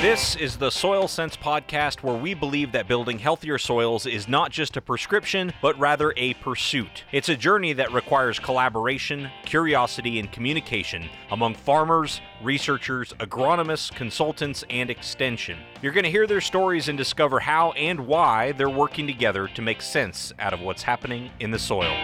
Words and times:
This 0.00 0.34
is 0.36 0.56
the 0.56 0.70
Soil 0.70 1.08
Sense 1.08 1.36
podcast 1.36 2.02
where 2.02 2.16
we 2.16 2.32
believe 2.32 2.72
that 2.72 2.88
building 2.88 3.18
healthier 3.18 3.58
soils 3.58 4.06
is 4.06 4.28
not 4.28 4.50
just 4.50 4.78
a 4.78 4.80
prescription, 4.80 5.52
but 5.60 5.78
rather 5.78 6.14
a 6.16 6.32
pursuit. 6.34 7.04
It's 7.12 7.28
a 7.28 7.36
journey 7.36 7.74
that 7.74 7.92
requires 7.92 8.38
collaboration, 8.38 9.28
curiosity, 9.44 10.18
and 10.18 10.32
communication 10.32 11.10
among 11.30 11.54
farmers, 11.54 12.22
researchers, 12.42 13.12
agronomists, 13.20 13.94
consultants, 13.94 14.64
and 14.70 14.88
extension. 14.88 15.58
You're 15.82 15.92
going 15.92 16.04
to 16.04 16.10
hear 16.10 16.26
their 16.26 16.40
stories 16.40 16.88
and 16.88 16.96
discover 16.96 17.38
how 17.38 17.72
and 17.72 18.06
why 18.06 18.52
they're 18.52 18.70
working 18.70 19.06
together 19.06 19.48
to 19.48 19.60
make 19.60 19.82
sense 19.82 20.32
out 20.38 20.54
of 20.54 20.62
what's 20.62 20.82
happening 20.82 21.30
in 21.40 21.50
the 21.50 21.58
soil. 21.58 21.94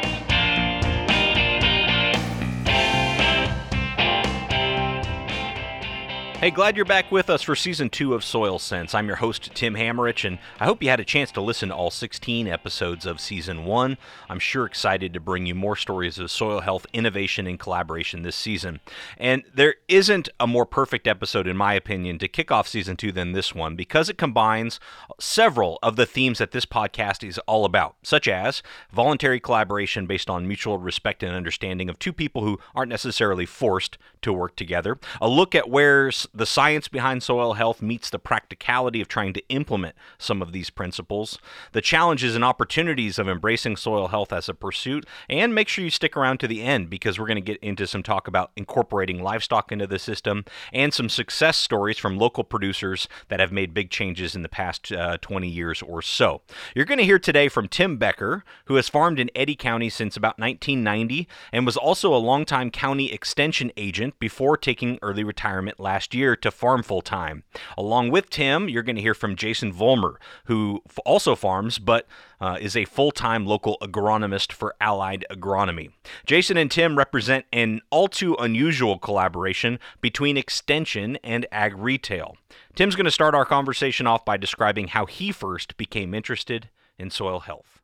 Hey, 6.39 6.51
glad 6.51 6.77
you're 6.77 6.85
back 6.85 7.11
with 7.11 7.31
us 7.31 7.41
for 7.41 7.57
season 7.57 7.89
two 7.89 8.13
of 8.13 8.23
Soil 8.23 8.59
Sense. 8.59 8.95
I'm 8.95 9.07
your 9.07 9.17
host, 9.17 9.55
Tim 9.55 9.73
Hammerich, 9.73 10.23
and 10.27 10.39
I 10.61 10.67
hope 10.67 10.83
you 10.83 10.91
had 10.91 11.01
a 11.01 11.05
chance 11.05 11.33
to 11.33 11.41
listen 11.41 11.71
to 11.71 11.75
all 11.75 11.91
16 11.91 12.47
episodes 12.47 13.07
of 13.07 13.21
season 13.23 13.65
one. 13.65 13.97
I'm 14.29 14.39
sure 14.39 14.67
excited 14.67 15.15
to 15.15 15.19
bring 15.19 15.47
you 15.47 15.55
more 15.55 15.77
stories 15.77 16.19
of 16.19 16.31
soil 16.31 16.61
health, 16.61 16.87
innovation, 16.93 17.47
and 17.47 17.59
collaboration 17.59 18.21
this 18.21 18.37
season. 18.37 18.81
And 19.17 19.45
there 19.53 19.77
isn't 19.89 20.29
a 20.39 20.47
more 20.47 20.67
perfect 20.67 21.07
episode, 21.09 21.47
in 21.47 21.57
my 21.57 21.73
opinion, 21.73 22.19
to 22.19 22.29
kick 22.29 22.51
off 22.51 22.69
season 22.69 22.99
two 22.99 23.13
than 23.13 23.33
this 23.33 23.55
one 23.55 23.75
because 23.75 24.11
it 24.11 24.19
combines 24.19 24.79
several 25.19 25.79
of 25.83 25.97
the 25.97 26.07
themes 26.07 26.37
that 26.37 26.51
this 26.51 26.67
podcast 26.67 27.27
is 27.27 27.39
all 27.47 27.65
about, 27.65 27.97
such 28.03 28.29
as 28.29 28.63
voluntary 28.93 29.41
collaboration 29.41 30.07
based 30.07 30.29
on 30.29 30.47
mutual 30.47 30.77
respect 30.77 31.23
and 31.23 31.35
understanding 31.35 31.89
of 31.89 31.99
two 31.99 32.13
people 32.13 32.43
who 32.45 32.61
aren't 32.75 32.91
necessarily 32.91 33.47
forced 33.47 33.97
to 34.21 34.35
work 34.35 34.55
together, 34.55 34.99
a 35.19 35.29
look 35.29 35.55
at 35.55 35.71
where 35.71 36.13
the 36.35 36.47
science 36.47 36.89
behind 36.89 37.23
soil 37.23 37.55
health 37.55 37.81
meets 37.81 38.11
the 38.11 38.19
practicality 38.19 39.01
of 39.01 39.09
trying 39.09 39.33
to 39.33 39.49
implement 39.49 39.95
some 40.19 40.43
of 40.43 40.53
these 40.53 40.71
principles, 40.71 41.39
the 41.73 41.81
challenges 41.81 42.35
and 42.35 42.45
opportunities 42.45 43.19
of 43.19 43.29
embracing 43.29 43.77
soil 43.77 44.09
health 44.09 44.33
as 44.33 44.49
a 44.49 44.55
pursuit, 44.55 45.07
and 45.29 45.55
make 45.55 45.69
sure 45.69 45.85
you 45.85 45.91
stick 45.91 46.17
around 46.17 46.39
to 46.39 46.49
the 46.49 46.63
end 46.63 46.91
because 46.91 47.19
we're 47.19 47.27
going 47.27 47.37
to 47.37 47.41
get 47.41 47.63
into 47.63 47.87
some 47.87 48.03
talk 48.03 48.27
about 48.27 48.51
incorporating 48.57 49.23
livestock 49.23 49.71
into 49.71 49.87
the 49.87 49.99
system 49.99 50.45
and 50.73 50.93
some 50.93 51.09
success 51.09 51.57
stories 51.57 51.99
from 51.99 52.19
local 52.19 52.45
producers 52.45 53.09
that 53.29 53.41
have 53.41 53.53
made 53.53 53.73
big 53.73 53.91
changes 53.91 54.35
in 54.35 54.43
the 54.43 54.49
past 54.49 54.91
uh, 54.93 55.17
20 55.21 55.49
years 55.49 55.83
or 55.83 56.03
so. 56.03 56.43
You're 56.75 56.85
going 56.85 56.99
to 56.99 57.05
hear 57.05 57.19
today 57.19 57.49
from 57.49 57.69
Tim 57.69 57.97
Becker, 57.97 58.45
who 58.67 58.75
has 58.75 58.89
farmed 58.89 59.21
in 59.21 59.31
Eddy 59.35 59.55
County 59.55 59.89
since 59.89 60.17
about 60.17 60.39
1990 60.39 61.29
and 61.53 61.65
was 61.65 61.77
also 61.77 62.15
a 62.15 62.17
longtime 62.17 62.71
county 62.71 63.13
extension 63.13 63.73
agent 63.77 64.19
before 64.19 64.57
taking 64.57 64.99
early 65.03 65.25
retirement 65.25 65.79
last 65.79 66.15
year 66.15 66.16
to 66.17 66.51
farm 66.51 66.83
full 66.83 67.03
time. 67.03 67.43
Along 67.77 68.11
with 68.11 68.31
Tim, 68.31 68.69
you're 68.69 68.83
going 68.83 68.97
to 68.97 69.03
hear 69.03 69.15
from 69.15 69.37
Jason 69.37 69.73
Vollmer, 69.73 70.15
who 70.47 70.83
also 71.05 71.35
farms 71.35 71.79
but 71.79 72.07
uh, 72.41 72.57
is 72.61 72.77
a 72.77 72.87
full 72.87 73.11
time 73.11 73.45
local 73.45 73.77
agronomist 73.83 74.53
for 74.53 74.75
Allied 74.81 75.25
Agronomy. 75.31 75.91
Jason 76.25 76.57
and 76.57 76.71
Tim 76.71 76.97
represent 76.97 77.45
an 77.53 77.81
all 77.91 78.09
too 78.09 78.35
unusual 78.39 78.99
collaboration 78.99 79.79
between 80.01 80.37
extension 80.37 81.17
and 81.23 81.47
ag 81.53 81.77
retail. 81.77 82.37
Tim's 82.75 82.97
going 82.97 83.05
to 83.05 83.11
start 83.11 83.35
our 83.35 83.45
conversation 83.45 84.07
off 84.07 84.25
by 84.25 84.37
describing 84.37 84.89
how 84.89 85.07
he 85.07 85.33
first 85.33 85.77
became 85.77 86.15
interested 86.15 86.71
in 86.99 87.11
soil 87.11 87.41
health. 87.41 87.81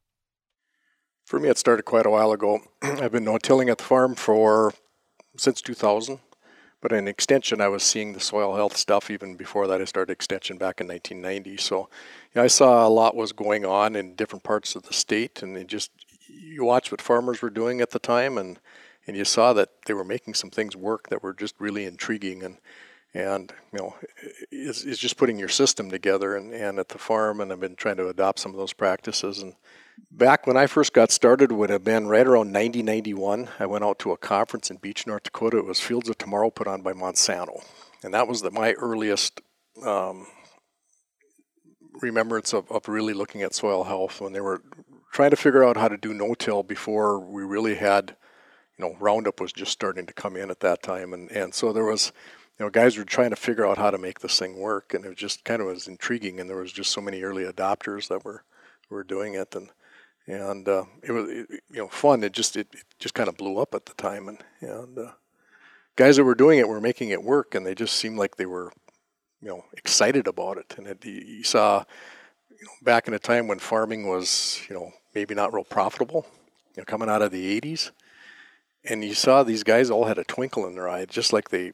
For 1.27 1.39
me, 1.39 1.49
it 1.49 1.59
started 1.59 1.85
quite 1.85 2.07
a 2.07 2.11
while 2.11 2.33
ago. 2.33 2.61
I've 2.83 3.13
been 3.13 3.25
no-tilling 3.25 3.69
at 3.69 3.79
the 3.79 3.85
farm 3.85 4.15
for 4.15 4.75
since 5.37 5.63
2000. 5.63 6.21
But 6.83 6.93
in 6.93 7.09
extension, 7.09 7.61
I 7.61 7.69
was 7.69 7.83
seeing 7.83 8.13
the 8.13 8.21
soil 8.21 8.57
health 8.57 8.77
stuff 8.77 9.11
even 9.11 9.37
before 9.37 9.67
that. 9.69 9.81
I 9.81 9.85
started 9.85 10.13
extension 10.13 10.59
back 10.59 10.81
in 10.81 10.89
1990. 10.89 11.57
So 11.57 11.89
I 12.35 12.49
saw 12.49 12.87
a 12.87 12.91
lot 12.91 13.17
was 13.17 13.33
going 13.33 13.65
on 13.65 13.97
in 13.97 14.15
different 14.15 14.43
parts 14.43 14.75
of 14.75 14.83
the 14.83 14.93
state, 14.93 15.43
and 15.43 15.57
it 15.57 15.69
just 15.69 15.91
you 16.29 16.65
watch 16.65 16.91
what 16.91 17.01
farmers 17.01 17.41
were 17.41 17.51
doing 17.51 17.81
at 17.81 17.91
the 17.91 17.99
time, 17.99 18.37
and 18.37 18.59
and 19.07 19.17
you 19.17 19.25
saw 19.25 19.53
that 19.53 19.71
they 19.87 19.95
were 19.95 20.05
making 20.05 20.35
some 20.35 20.51
things 20.51 20.77
work 20.77 21.09
that 21.09 21.23
were 21.23 21.33
just 21.33 21.55
really 21.59 21.85
intriguing 21.87 22.43
and 22.43 22.59
and 23.15 23.53
you 23.73 23.79
know 23.79 23.95
it's, 24.51 24.85
it's 24.85 24.99
just 24.99 25.17
putting 25.17 25.39
your 25.39 25.49
system 25.49 25.91
together 25.91 26.37
and, 26.37 26.55
and 26.55 26.79
at 26.79 26.89
the 26.89 26.99
farm 26.99 27.41
and 27.41 27.53
i've 27.53 27.61
been 27.61 27.75
trying 27.75 27.97
to 27.97 28.09
adopt 28.09 28.39
some 28.39 28.53
of 28.53 28.59
those 28.59 28.73
practices 28.73 29.43
and 29.43 29.55
back 30.13 30.47
when 30.47 30.57
I 30.57 30.67
first 30.67 30.93
got 30.93 31.11
started 31.11 31.51
would 31.53 31.71
have 31.71 31.85
been 31.85 32.07
right 32.07 32.27
around 32.27 32.53
9091. 32.53 33.49
I 33.59 33.67
went 33.67 33.85
out 33.85 33.99
to 34.01 34.13
a 34.13 34.17
conference 34.17 34.71
in 34.71 34.77
Beach, 34.77 35.07
North 35.07 35.25
Dakota. 35.25 35.59
It 35.59 35.67
was 35.67 35.81
Fields 35.81 36.09
of 36.09 36.19
Tomorrow 36.19 36.51
put 36.51 36.67
on 36.67 36.83
by 36.83 36.93
Monsanto. 36.93 37.65
And 38.03 38.13
that 38.15 38.29
was 38.29 38.43
the, 38.43 38.51
my 38.51 38.73
earliest 38.75 39.41
um, 39.85 40.27
remembrance 42.01 42.53
of, 42.53 42.71
of 42.71 42.89
really 42.89 43.15
looking 43.15 43.43
at 43.43 43.55
soil 43.55 43.85
health 43.85 44.21
when 44.21 44.33
they 44.33 44.41
were 44.41 44.63
trying 45.13 45.31
to 45.31 45.37
figure 45.37 45.65
out 45.65 45.77
how 45.77 45.89
to 45.89 45.97
do 45.97 46.13
no-till 46.13 46.63
before 46.63 47.21
we 47.21 47.43
really 47.43 47.75
had, 47.75 48.17
you 48.79 48.85
know, 48.85 48.97
Roundup 48.99 49.41
was 49.41 49.53
just 49.53 49.73
starting 49.73 50.07
to 50.07 50.13
come 50.13 50.37
in 50.37 50.51
at 50.51 50.61
that 50.61 50.83
time. 50.83 51.13
And, 51.13 51.31
and 51.31 51.55
so 51.55 51.73
there 51.73 51.85
was, 51.85 52.13
you 52.59 52.65
know, 52.65 52.71
guys 52.71 52.97
were 52.97 53.05
trying 53.05 53.31
to 53.31 53.37
figure 53.37 53.67
out 53.67 53.79
how 53.79 53.91
to 53.91 53.99
make 53.99 54.21
this 54.21 54.39
thing 54.39 54.59
work. 54.59 54.95
And 54.95 55.05
it 55.05 55.17
just 55.17 55.45
kind 55.45 55.61
of 55.61 55.69
was 55.69 55.87
intriguing. 55.87 56.41
And 56.41 56.49
there 56.49 56.57
was 56.57 56.73
just 56.73 56.91
so 56.91 57.01
many 57.01 57.23
early 57.23 57.45
adopters 57.45 58.09
that 58.09 58.25
were, 58.25 58.45
were 58.91 59.05
doing 59.05 59.35
it. 59.35 59.55
And, 59.55 59.69
and 60.27 60.69
uh, 60.69 60.85
it 61.03 61.13
was 61.13 61.29
it, 61.29 61.49
you 61.71 61.79
know 61.79 61.89
fun. 61.89 62.23
It 62.23 62.33
just 62.33 62.57
it, 62.57 62.69
it, 62.73 62.85
just 62.99 63.15
kind 63.15 63.29
of 63.29 63.37
blew 63.37 63.59
up 63.59 63.75
at 63.75 63.87
the 63.87 63.95
time, 63.95 64.29
and 64.29 64.39
and 64.61 64.99
uh, 64.99 65.13
guys 65.97 66.17
that 66.17 66.25
were 66.25 66.35
doing 66.35 66.59
it 66.59 66.69
were 66.69 66.81
making 66.81 67.11
it 67.11 67.23
work, 67.23 67.55
and 67.55 67.67
they 67.67 67.75
just 67.75 67.97
seemed 67.97 68.19
like 68.19 68.37
they 68.37 68.47
were 68.47 68.73
you 69.41 69.49
know 69.49 69.65
excited 69.77 70.27
about 70.27 70.59
it. 70.59 70.75
And 70.77 70.87
it, 70.87 71.05
you 71.05 71.45
saw 71.45 71.85
you 72.51 72.65
know 72.65 72.73
back 72.83 73.09
in 73.09 73.15
a 73.15 73.19
time 73.19 73.49
when 73.49 73.59
farming 73.59 74.09
was 74.09 74.61
you 74.69 74.75
know 74.75 74.93
maybe 75.15 75.35
not 75.35 75.53
real 75.53 75.65
profitable, 75.65 76.27
you 76.77 76.81
know 76.81 76.85
coming 76.85 77.09
out 77.09 77.23
of 77.23 77.33
the 77.33 77.61
'80s, 77.61 77.91
and 78.85 79.05
you 79.05 79.15
saw 79.15 79.43
these 79.43 79.65
guys 79.65 79.91
all 79.91 80.05
had 80.05 80.19
a 80.19 80.25
twinkle 80.25 80.67
in 80.67 80.75
their 80.75 80.89
eye, 80.89 81.05
just 81.05 81.33
like 81.33 81.51
they 81.51 81.73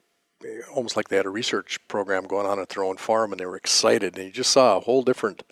almost 0.72 0.96
like 0.96 1.08
they 1.08 1.16
had 1.16 1.26
a 1.26 1.30
research 1.30 1.78
program 1.88 2.24
going 2.24 2.46
on 2.46 2.60
at 2.60 2.70
their 2.70 2.84
own 2.84 2.96
farm, 2.96 3.32
and 3.32 3.40
they 3.40 3.46
were 3.46 3.56
excited. 3.56 4.16
And 4.16 4.26
you 4.26 4.32
just 4.32 4.50
saw 4.50 4.76
a 4.76 4.80
whole 4.80 5.02
different 5.02 5.42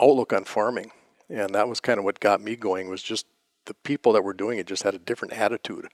outlook 0.00 0.32
on 0.32 0.44
farming 0.44 0.92
and 1.32 1.54
that 1.54 1.68
was 1.68 1.80
kind 1.80 1.98
of 1.98 2.04
what 2.04 2.20
got 2.20 2.40
me 2.40 2.56
going 2.56 2.88
was 2.88 3.02
just 3.02 3.26
the 3.64 3.74
people 3.74 4.12
that 4.12 4.24
were 4.24 4.34
doing 4.34 4.58
it 4.58 4.66
just 4.66 4.82
had 4.82 4.94
a 4.94 4.98
different 4.98 5.34
attitude 5.34 5.88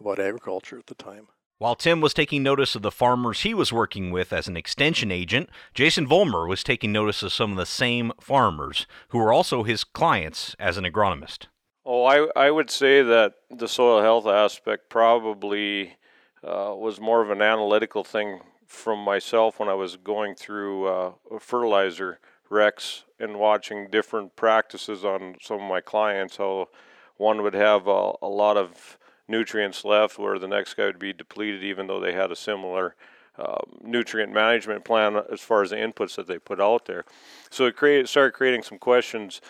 about 0.00 0.18
agriculture 0.18 0.78
at 0.78 0.86
the 0.86 0.94
time. 0.94 1.28
While 1.58 1.74
Tim 1.74 2.00
was 2.00 2.14
taking 2.14 2.42
notice 2.42 2.74
of 2.74 2.80
the 2.80 2.90
farmers 2.90 3.42
he 3.42 3.52
was 3.52 3.70
working 3.70 4.10
with 4.10 4.32
as 4.32 4.48
an 4.48 4.56
extension 4.56 5.10
agent, 5.10 5.50
Jason 5.74 6.06
Vollmer 6.06 6.48
was 6.48 6.64
taking 6.64 6.90
notice 6.90 7.22
of 7.22 7.34
some 7.34 7.50
of 7.50 7.58
the 7.58 7.66
same 7.66 8.12
farmers 8.18 8.86
who 9.08 9.18
were 9.18 9.32
also 9.32 9.62
his 9.62 9.84
clients 9.84 10.56
as 10.58 10.78
an 10.78 10.84
agronomist. 10.84 11.48
Oh, 11.84 12.04
I, 12.04 12.28
I 12.34 12.50
would 12.50 12.70
say 12.70 13.02
that 13.02 13.34
the 13.50 13.68
soil 13.68 14.00
health 14.00 14.26
aspect 14.26 14.88
probably 14.88 15.96
uh, 16.42 16.72
was 16.74 16.98
more 16.98 17.20
of 17.20 17.30
an 17.30 17.42
analytical 17.42 18.04
thing 18.04 18.40
from 18.66 18.98
myself 19.00 19.58
when 19.58 19.68
I 19.68 19.74
was 19.74 19.96
going 19.96 20.36
through 20.36 20.86
uh, 20.86 21.12
fertilizer 21.40 22.20
recs 22.50 23.02
and 23.18 23.38
watching 23.38 23.88
different 23.90 24.34
practices 24.36 25.04
on 25.04 25.36
some 25.40 25.60
of 25.60 25.68
my 25.68 25.80
clients, 25.80 26.36
how 26.36 26.68
one 27.16 27.42
would 27.42 27.54
have 27.54 27.86
a, 27.86 28.12
a 28.22 28.28
lot 28.28 28.56
of 28.56 28.98
nutrients 29.28 29.84
left 29.84 30.18
where 30.18 30.38
the 30.38 30.48
next 30.48 30.74
guy 30.74 30.86
would 30.86 30.98
be 30.98 31.12
depleted 31.12 31.62
even 31.62 31.86
though 31.86 32.00
they 32.00 32.12
had 32.12 32.32
a 32.32 32.36
similar 32.36 32.96
uh, 33.38 33.58
nutrient 33.82 34.32
management 34.32 34.84
plan 34.84 35.16
as 35.32 35.40
far 35.40 35.62
as 35.62 35.70
the 35.70 35.76
inputs 35.76 36.16
that 36.16 36.26
they 36.26 36.38
put 36.38 36.60
out 36.60 36.86
there. 36.86 37.04
So 37.48 37.66
it 37.66 37.76
created, 37.76 38.08
started 38.08 38.32
creating 38.32 38.64
some 38.64 38.78
questions 38.78 39.40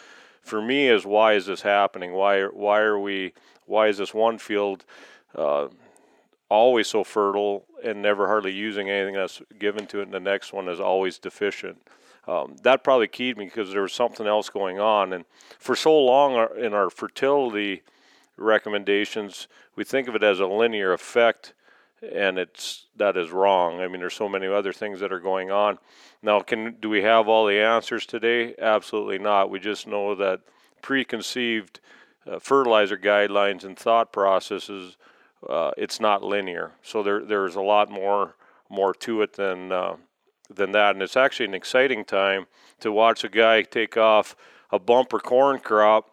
for 0.43 0.63
me 0.63 0.89
as 0.89 1.05
why 1.05 1.35
is 1.35 1.47
this 1.47 1.63
happening? 1.63 2.13
Why 2.13 2.45
why 2.45 2.81
are 2.81 2.99
we 2.99 3.33
why 3.67 3.89
is 3.89 3.99
this 3.99 4.15
one 4.15 4.39
field 4.39 4.85
uh, 5.35 5.69
always 6.49 6.89
so 6.89 7.05
fertile 7.05 7.65
and 7.85 8.03
never 8.03 8.27
hardly 8.27 8.53
using 8.53 8.91
anything 8.91 9.15
that's 9.15 9.43
given 9.59 9.87
to 9.89 10.01
it, 10.01 10.05
and 10.05 10.15
the 10.15 10.21
next 10.21 10.53
one 10.53 10.69
is 10.69 10.81
always 10.81 11.19
deficient? 11.19 11.83
Um, 12.31 12.57
that 12.63 12.85
probably 12.85 13.09
keyed 13.09 13.37
me 13.37 13.47
because 13.47 13.73
there 13.73 13.83
was 13.83 13.93
something 13.93 14.27
else 14.27 14.49
going 14.49 14.79
on. 14.79 15.13
And 15.13 15.25
for 15.59 15.75
so 15.75 15.99
long 15.99 16.35
our, 16.35 16.57
in 16.57 16.73
our 16.75 16.89
fertility 16.89 17.83
recommendations, 18.37 19.49
we 19.75 19.83
think 19.83 20.07
of 20.07 20.15
it 20.15 20.23
as 20.23 20.39
a 20.39 20.47
linear 20.47 20.93
effect, 20.93 21.55
and 22.01 22.39
it's 22.39 22.87
that 22.97 23.17
is 23.17 23.31
wrong. 23.31 23.81
I 23.81 23.89
mean, 23.89 24.01
there's 24.01 24.15
so 24.15 24.29
many 24.29 24.47
other 24.47 24.73
things 24.73 25.01
that 25.01 25.13
are 25.13 25.19
going 25.19 25.51
on. 25.51 25.79
Now, 26.23 26.41
can 26.41 26.77
do 26.81 26.89
we 26.89 27.03
have 27.03 27.27
all 27.27 27.47
the 27.47 27.59
answers 27.59 28.07
today? 28.07 28.55
Absolutely 28.59 29.19
not. 29.19 29.51
We 29.51 29.59
just 29.59 29.89
know 29.89 30.15
that 30.15 30.41
preconceived 30.83 31.81
uh, 32.31 32.39
fertilizer 32.39 32.97
guidelines 32.97 33.65
and 33.65 33.77
thought 33.77 34.13
processes, 34.13 34.97
uh, 35.49 35.73
it's 35.77 35.99
not 35.99 36.23
linear. 36.23 36.73
So 36.83 37.03
there 37.03 37.25
there's 37.25 37.57
a 37.57 37.61
lot 37.61 37.91
more 37.91 38.37
more 38.69 38.95
to 38.95 39.23
it 39.23 39.33
than 39.33 39.73
uh, 39.73 39.97
than 40.53 40.73
that. 40.73 40.95
And 40.95 41.03
it's 41.03 41.17
actually 41.17 41.47
an 41.47 41.55
exciting 41.55 42.05
time 42.05 42.47
to 42.81 42.93
watch 42.93 43.25
a 43.25 43.29
guy 43.29 43.63
take 43.63 43.97
off 43.97 44.35
a 44.71 44.79
bumper 44.79 45.19
corn 45.19 45.61
crop 45.61 46.11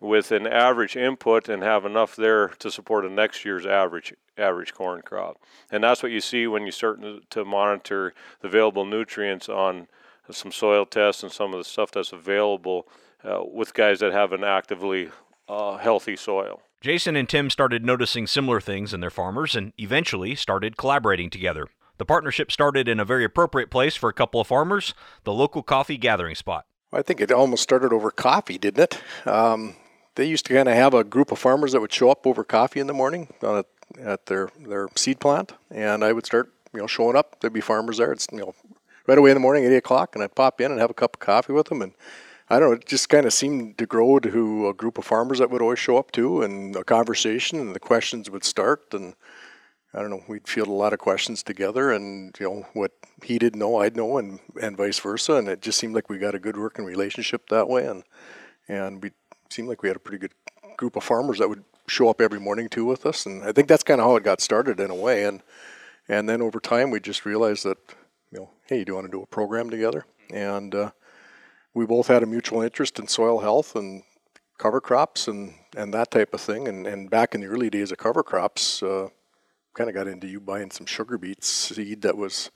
with 0.00 0.30
an 0.30 0.46
average 0.46 0.96
input 0.96 1.48
and 1.48 1.62
have 1.62 1.84
enough 1.84 2.16
there 2.16 2.48
to 2.48 2.70
support 2.70 3.06
a 3.06 3.10
next 3.10 3.44
year's 3.44 3.64
average 3.64 4.14
average 4.36 4.74
corn 4.74 5.00
crop. 5.02 5.38
And 5.70 5.82
that's 5.82 6.02
what 6.02 6.12
you 6.12 6.20
see 6.20 6.46
when 6.46 6.66
you 6.66 6.72
start 6.72 7.00
to 7.30 7.44
monitor 7.44 8.12
the 8.40 8.48
available 8.48 8.84
nutrients 8.84 9.48
on 9.48 9.88
some 10.30 10.52
soil 10.52 10.84
tests 10.84 11.22
and 11.22 11.32
some 11.32 11.54
of 11.54 11.58
the 11.58 11.64
stuff 11.64 11.90
that's 11.90 12.12
available 12.12 12.86
uh, 13.24 13.42
with 13.42 13.72
guys 13.72 14.00
that 14.00 14.12
have 14.12 14.32
an 14.32 14.44
actively 14.44 15.08
uh, 15.48 15.78
healthy 15.78 16.16
soil. 16.16 16.60
Jason 16.82 17.16
and 17.16 17.28
Tim 17.28 17.48
started 17.48 17.84
noticing 17.84 18.26
similar 18.26 18.60
things 18.60 18.92
in 18.92 19.00
their 19.00 19.10
farmers 19.10 19.56
and 19.56 19.72
eventually 19.78 20.34
started 20.34 20.76
collaborating 20.76 21.30
together. 21.30 21.68
The 21.98 22.04
partnership 22.04 22.52
started 22.52 22.88
in 22.88 23.00
a 23.00 23.04
very 23.04 23.24
appropriate 23.24 23.70
place 23.70 23.96
for 23.96 24.08
a 24.08 24.12
couple 24.12 24.40
of 24.40 24.46
farmers, 24.46 24.94
the 25.24 25.32
local 25.32 25.62
coffee 25.62 25.96
gathering 25.96 26.34
spot. 26.34 26.66
I 26.92 27.02
think 27.02 27.20
it 27.20 27.32
almost 27.32 27.62
started 27.62 27.92
over 27.92 28.10
coffee, 28.10 28.58
didn't 28.58 28.82
it? 28.82 29.28
Um, 29.28 29.76
they 30.14 30.24
used 30.24 30.46
to 30.46 30.54
kind 30.54 30.68
of 30.68 30.74
have 30.74 30.94
a 30.94 31.04
group 31.04 31.30
of 31.30 31.38
farmers 31.38 31.72
that 31.72 31.80
would 31.80 31.92
show 31.92 32.10
up 32.10 32.26
over 32.26 32.44
coffee 32.44 32.80
in 32.80 32.86
the 32.86 32.94
morning 32.94 33.28
a 33.42 33.64
at 34.02 34.26
their 34.26 34.48
their 34.58 34.88
seed 34.96 35.20
plant, 35.20 35.52
and 35.70 36.02
I 36.02 36.12
would 36.12 36.26
start 36.26 36.52
you 36.72 36.80
know 36.80 36.86
showing 36.86 37.16
up. 37.16 37.40
There'd 37.40 37.52
be 37.52 37.60
farmers 37.60 37.98
there. 37.98 38.12
It's 38.12 38.26
you 38.32 38.38
know 38.38 38.54
right 39.06 39.18
away 39.18 39.30
in 39.30 39.36
the 39.36 39.40
morning 39.40 39.64
eight 39.64 39.76
o'clock, 39.76 40.14
and 40.14 40.24
I'd 40.24 40.34
pop 40.34 40.60
in 40.60 40.70
and 40.70 40.80
have 40.80 40.90
a 40.90 40.94
cup 40.94 41.16
of 41.16 41.20
coffee 41.20 41.52
with 41.52 41.68
them, 41.68 41.82
and 41.82 41.92
I 42.48 42.58
don't 42.58 42.70
know. 42.70 42.76
It 42.76 42.86
just 42.86 43.08
kind 43.08 43.26
of 43.26 43.32
seemed 43.32 43.78
to 43.78 43.86
grow 43.86 44.18
to 44.18 44.68
a 44.68 44.74
group 44.74 44.98
of 44.98 45.04
farmers 45.04 45.38
that 45.38 45.50
would 45.50 45.62
always 45.62 45.78
show 45.78 45.96
up 45.98 46.10
too, 46.10 46.42
and 46.42 46.74
a 46.74 46.84
conversation, 46.84 47.60
and 47.60 47.74
the 47.74 47.80
questions 47.80 48.30
would 48.30 48.44
start, 48.44 48.92
and 48.92 49.14
I 49.96 50.00
don't 50.00 50.10
know. 50.10 50.22
We'd 50.28 50.46
field 50.46 50.68
a 50.68 50.72
lot 50.72 50.92
of 50.92 50.98
questions 50.98 51.42
together, 51.42 51.90
and 51.90 52.36
you 52.38 52.46
know 52.46 52.66
what 52.74 52.92
he 53.24 53.38
didn't 53.38 53.58
know, 53.58 53.80
I'd 53.80 53.96
know, 53.96 54.18
and 54.18 54.40
and 54.60 54.76
vice 54.76 54.98
versa, 54.98 55.34
and 55.34 55.48
it 55.48 55.62
just 55.62 55.78
seemed 55.78 55.94
like 55.94 56.10
we 56.10 56.18
got 56.18 56.34
a 56.34 56.38
good 56.38 56.58
working 56.58 56.84
relationship 56.84 57.48
that 57.48 57.68
way, 57.68 57.86
and 57.86 58.04
and 58.68 59.02
we 59.02 59.12
seemed 59.48 59.68
like 59.68 59.82
we 59.82 59.88
had 59.88 59.96
a 59.96 60.00
pretty 60.00 60.18
good 60.18 60.34
group 60.76 60.96
of 60.96 61.02
farmers 61.02 61.38
that 61.38 61.48
would 61.48 61.64
show 61.88 62.10
up 62.10 62.20
every 62.20 62.38
morning 62.38 62.68
too 62.68 62.84
with 62.84 63.06
us, 63.06 63.24
and 63.24 63.42
I 63.42 63.52
think 63.52 63.68
that's 63.68 63.82
kind 63.82 64.00
of 64.00 64.06
how 64.06 64.16
it 64.16 64.22
got 64.22 64.42
started 64.42 64.80
in 64.80 64.90
a 64.90 64.94
way. 64.94 65.24
And 65.24 65.42
and 66.08 66.28
then 66.28 66.42
over 66.42 66.60
time, 66.60 66.90
we 66.90 67.00
just 67.00 67.24
realized 67.24 67.64
that 67.64 67.78
you 68.30 68.40
know, 68.40 68.50
hey, 68.66 68.84
do 68.84 68.90
you 68.90 68.94
want 68.96 69.06
to 69.06 69.10
do 69.10 69.22
a 69.22 69.26
program 69.26 69.70
together? 69.70 70.04
And 70.30 70.74
uh, 70.74 70.90
we 71.74 71.86
both 71.86 72.08
had 72.08 72.22
a 72.22 72.26
mutual 72.26 72.62
interest 72.62 72.98
in 72.98 73.08
soil 73.08 73.40
health 73.40 73.76
and 73.76 74.02
cover 74.58 74.80
crops 74.80 75.28
and, 75.28 75.54
and 75.76 75.92
that 75.94 76.10
type 76.10 76.34
of 76.34 76.40
thing. 76.40 76.66
And, 76.66 76.86
and 76.86 77.10
back 77.10 77.34
in 77.34 77.40
the 77.40 77.46
early 77.46 77.70
days 77.70 77.92
of 77.92 77.98
cover 77.98 78.22
crops, 78.22 78.82
uh, 78.82 79.08
kind 79.76 79.90
of 79.90 79.94
got 79.94 80.08
into 80.08 80.26
you 80.26 80.40
buying 80.40 80.70
some 80.70 80.86
sugar 80.86 81.18
beet 81.18 81.44
seed 81.44 82.02
that 82.02 82.16
was 82.16 82.50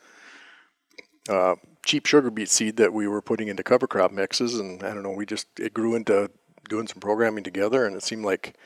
uh, 1.28 1.54
cheap 1.84 2.06
sugar 2.06 2.30
beet 2.30 2.48
seed 2.48 2.76
that 2.78 2.92
we 2.92 3.06
were 3.06 3.22
putting 3.22 3.48
into 3.48 3.62
cover 3.62 3.86
crop 3.86 4.10
mixes. 4.10 4.58
And 4.58 4.82
I 4.82 4.94
don't 4.94 5.02
know, 5.02 5.10
we 5.10 5.26
just, 5.26 5.46
it 5.58 5.74
grew 5.74 5.94
into 5.94 6.30
doing 6.68 6.86
some 6.86 7.00
programming 7.00 7.44
together. 7.44 7.86
And 7.86 7.94
it 7.94 8.02
seemed 8.02 8.24
like 8.24 8.56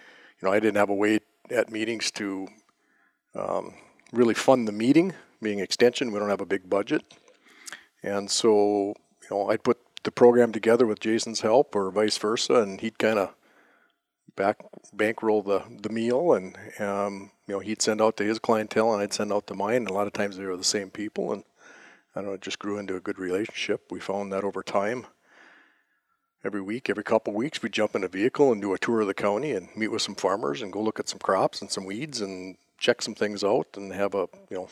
you 0.40 0.48
know, 0.48 0.54
I 0.54 0.60
didn't 0.60 0.76
have 0.76 0.90
a 0.90 0.94
way 0.94 1.20
at 1.50 1.70
meetings 1.70 2.10
to 2.12 2.48
um, 3.34 3.74
really 4.12 4.34
fund 4.34 4.66
the 4.68 4.72
meeting. 4.72 5.14
Being 5.40 5.58
extension, 5.58 6.12
we 6.12 6.18
don't 6.18 6.30
have 6.30 6.40
a 6.40 6.46
big 6.46 6.70
budget, 6.70 7.02
and 8.02 8.30
so 8.30 8.94
you 9.22 9.28
know, 9.30 9.50
I'd 9.50 9.62
put 9.62 9.78
the 10.02 10.10
program 10.10 10.52
together 10.52 10.86
with 10.86 11.00
Jason's 11.00 11.40
help, 11.40 11.76
or 11.76 11.90
vice 11.90 12.16
versa, 12.16 12.54
and 12.56 12.80
he'd 12.80 12.98
kind 12.98 13.18
of 13.18 13.34
back 14.36 14.58
bankroll 14.92 15.42
the 15.42 15.62
the 15.82 15.90
meal, 15.90 16.32
and 16.32 16.56
um, 16.80 17.30
you 17.46 17.54
know, 17.54 17.60
he'd 17.60 17.82
send 17.82 18.00
out 18.00 18.16
to 18.18 18.24
his 18.24 18.38
clientele, 18.38 18.92
and 18.92 19.02
I'd 19.02 19.12
send 19.12 19.32
out 19.32 19.46
to 19.48 19.54
mine. 19.54 19.76
And 19.76 19.90
a 19.90 19.92
lot 19.92 20.06
of 20.06 20.12
times 20.12 20.36
they 20.36 20.44
were 20.44 20.56
the 20.56 20.64
same 20.64 20.90
people, 20.90 21.32
and 21.32 21.44
I 22.14 22.20
don't 22.20 22.30
know, 22.30 22.34
it 22.34 22.40
just 22.40 22.58
grew 22.58 22.78
into 22.78 22.96
a 22.96 23.00
good 23.00 23.18
relationship. 23.18 23.90
We 23.90 24.00
found 24.00 24.32
that 24.32 24.44
over 24.44 24.62
time 24.62 25.06
every 26.44 26.60
week, 26.60 26.90
every 26.90 27.04
couple 27.04 27.32
of 27.32 27.36
weeks, 27.36 27.62
we 27.62 27.70
jump 27.70 27.94
in 27.94 28.04
a 28.04 28.08
vehicle 28.08 28.52
and 28.52 28.60
do 28.60 28.74
a 28.74 28.78
tour 28.78 29.00
of 29.00 29.06
the 29.06 29.14
county 29.14 29.52
and 29.52 29.68
meet 29.74 29.88
with 29.88 30.02
some 30.02 30.14
farmers 30.14 30.60
and 30.62 30.72
go 30.72 30.82
look 30.82 31.00
at 31.00 31.08
some 31.08 31.18
crops 31.18 31.60
and 31.60 31.70
some 31.70 31.86
weeds 31.86 32.20
and 32.20 32.56
check 32.78 33.00
some 33.00 33.14
things 33.14 33.42
out 33.42 33.68
and 33.76 33.92
have 33.92 34.14
a 34.14 34.28
you 34.50 34.56
know 34.56 34.68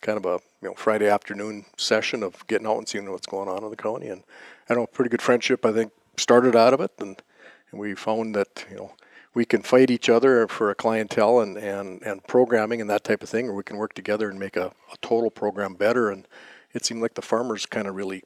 kind 0.00 0.18
of 0.18 0.26
a 0.26 0.40
you 0.60 0.68
know 0.68 0.74
Friday 0.74 1.08
afternoon 1.08 1.64
session 1.76 2.22
of 2.22 2.46
getting 2.46 2.66
out 2.66 2.78
and 2.78 2.88
seeing 2.88 3.10
what's 3.10 3.26
going 3.26 3.48
on 3.48 3.64
in 3.64 3.70
the 3.70 3.76
county. 3.76 4.08
And 4.08 4.24
I 4.68 4.74
know 4.74 4.82
a 4.82 4.86
pretty 4.86 5.10
good 5.10 5.22
friendship 5.22 5.64
I 5.64 5.72
think 5.72 5.92
started 6.16 6.56
out 6.56 6.74
of 6.74 6.80
it, 6.80 6.92
and, 6.98 7.22
and 7.70 7.80
we 7.80 7.94
found 7.94 8.34
that 8.34 8.66
you 8.70 8.76
know 8.76 8.92
we 9.34 9.44
can 9.44 9.62
fight 9.62 9.90
each 9.90 10.08
other 10.08 10.48
for 10.48 10.70
a 10.70 10.74
clientele 10.74 11.40
and, 11.40 11.56
and, 11.56 12.02
and 12.02 12.26
programming 12.26 12.80
and 12.80 12.90
that 12.90 13.04
type 13.04 13.22
of 13.22 13.28
thing, 13.28 13.46
or 13.46 13.54
we 13.54 13.62
can 13.62 13.76
work 13.76 13.94
together 13.94 14.28
and 14.28 14.38
make 14.38 14.56
a, 14.56 14.72
a 14.92 14.96
total 15.00 15.30
program 15.30 15.74
better. 15.74 16.10
And 16.10 16.26
it 16.72 16.84
seemed 16.84 17.02
like 17.02 17.14
the 17.14 17.22
farmers 17.22 17.66
kind 17.66 17.86
of 17.86 17.94
really 17.94 18.24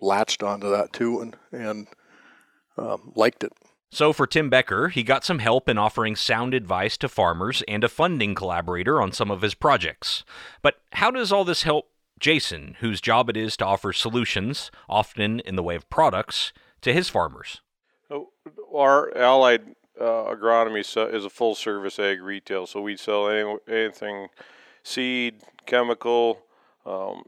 latched 0.00 0.42
onto 0.42 0.70
that 0.70 0.92
too, 0.92 1.20
and 1.20 1.36
and 1.50 1.88
um, 2.76 3.12
liked 3.14 3.42
it. 3.44 3.52
So, 3.90 4.12
for 4.12 4.26
Tim 4.26 4.50
Becker, 4.50 4.88
he 4.88 5.02
got 5.02 5.24
some 5.24 5.38
help 5.38 5.68
in 5.68 5.78
offering 5.78 6.16
sound 6.16 6.52
advice 6.52 6.96
to 6.98 7.08
farmers 7.08 7.62
and 7.68 7.84
a 7.84 7.88
funding 7.88 8.34
collaborator 8.34 9.00
on 9.00 9.12
some 9.12 9.30
of 9.30 9.42
his 9.42 9.54
projects. 9.54 10.24
But 10.62 10.80
how 10.94 11.10
does 11.10 11.30
all 11.30 11.44
this 11.44 11.62
help 11.62 11.90
Jason, 12.18 12.76
whose 12.80 13.00
job 13.00 13.30
it 13.30 13.36
is 13.36 13.56
to 13.58 13.66
offer 13.66 13.92
solutions, 13.92 14.70
often 14.88 15.40
in 15.40 15.56
the 15.56 15.62
way 15.62 15.76
of 15.76 15.88
products, 15.90 16.52
to 16.80 16.92
his 16.92 17.08
farmers? 17.08 17.60
Our 18.74 19.16
allied 19.16 19.74
uh, 20.00 20.34
agronomy 20.34 20.80
is 21.14 21.24
a 21.24 21.30
full 21.30 21.54
service 21.54 21.98
ag 21.98 22.20
retail, 22.20 22.66
so 22.66 22.80
we 22.80 22.96
sell 22.96 23.28
any, 23.28 23.56
anything 23.68 24.28
seed, 24.82 25.36
chemical, 25.66 26.40
um, 26.84 27.22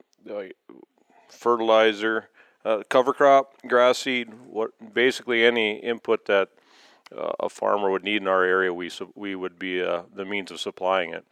fertilizer, 1.28 2.28
uh, 2.64 2.82
cover 2.88 3.12
crop, 3.12 3.54
grass 3.66 3.98
seed, 3.98 4.28
what 4.48 4.70
basically 4.92 5.44
any 5.44 5.78
input 5.78 6.26
that 6.26 6.48
uh, 7.16 7.32
a 7.40 7.48
farmer 7.48 7.90
would 7.90 8.02
need 8.04 8.22
in 8.22 8.28
our 8.28 8.42
area, 8.42 8.74
we 8.74 8.90
we 9.14 9.34
would 9.34 9.58
be 9.58 9.80
uh, 9.80 10.02
the 10.14 10.24
means 10.24 10.50
of 10.50 10.60
supplying 10.60 11.12
it. 11.12 11.24